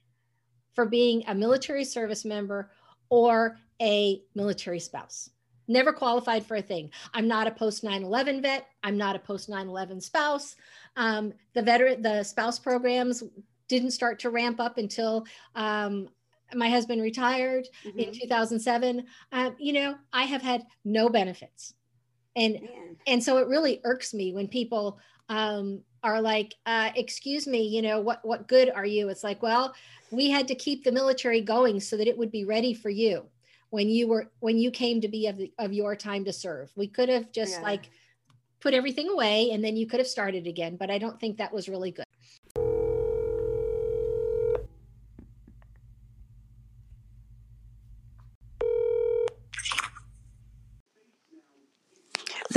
[0.74, 2.72] for being a military service member
[3.10, 5.30] or a military spouse.
[5.68, 6.90] Never qualified for a thing.
[7.14, 8.66] I'm not a post 9 11 vet.
[8.82, 10.56] I'm not a post 9 11 spouse.
[10.96, 13.22] Um, the veteran, the spouse programs
[13.68, 15.24] didn't start to ramp up until
[15.54, 16.08] um,
[16.56, 18.00] my husband retired mm-hmm.
[18.00, 21.74] in 2007 um, you know i have had no benefits
[22.36, 22.96] and Man.
[23.06, 27.82] and so it really irks me when people um, are like uh, excuse me you
[27.82, 29.08] know what what good are you?
[29.08, 29.74] It's like well
[30.10, 33.26] we had to keep the military going so that it would be ready for you
[33.70, 36.70] when you were when you came to be of, the, of your time to serve.
[36.76, 37.62] We could have just yeah.
[37.62, 37.90] like
[38.60, 41.52] put everything away and then you could have started again but i don't think that
[41.52, 42.04] was really good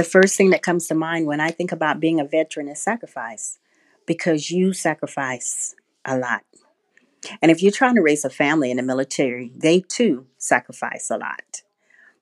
[0.01, 2.81] the first thing that comes to mind when I think about being a veteran is
[2.81, 3.59] sacrifice
[4.07, 6.41] because you sacrifice a lot.
[7.39, 11.19] And if you're trying to raise a family in the military, they too sacrifice a
[11.19, 11.61] lot.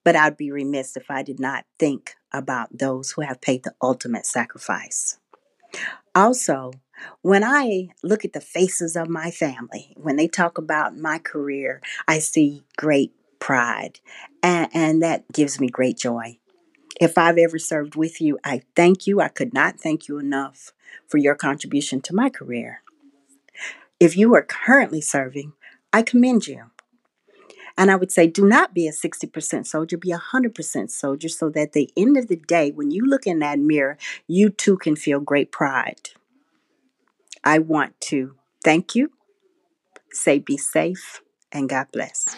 [0.03, 3.73] But I'd be remiss if I did not think about those who have paid the
[3.81, 5.17] ultimate sacrifice.
[6.13, 6.73] Also,
[7.21, 11.79] when I look at the faces of my family, when they talk about my career,
[12.09, 14.01] I see great pride,
[14.43, 16.38] and, and that gives me great joy.
[16.99, 19.21] If I've ever served with you, I thank you.
[19.21, 20.73] I could not thank you enough
[21.07, 22.81] for your contribution to my career.
[23.99, 25.53] If you are currently serving,
[25.93, 26.71] I commend you.
[27.77, 31.49] And I would say, do not be a 60% soldier, be a 100% soldier so
[31.49, 33.97] that at the end of the day, when you look in that mirror,
[34.27, 36.09] you too can feel great pride.
[37.43, 38.35] I want to
[38.65, 39.11] thank you,
[40.11, 41.21] say be safe,
[41.53, 42.35] and God bless.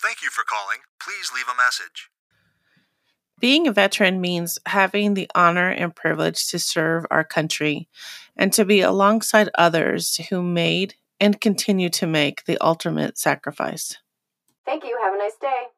[0.00, 0.78] Thank you for calling.
[1.04, 2.10] Please leave a message.
[3.38, 7.88] Being a veteran means having the honor and privilege to serve our country
[8.36, 13.98] and to be alongside others who made and continue to make the ultimate sacrifice.
[14.64, 14.98] Thank you.
[15.02, 15.73] Have a nice day.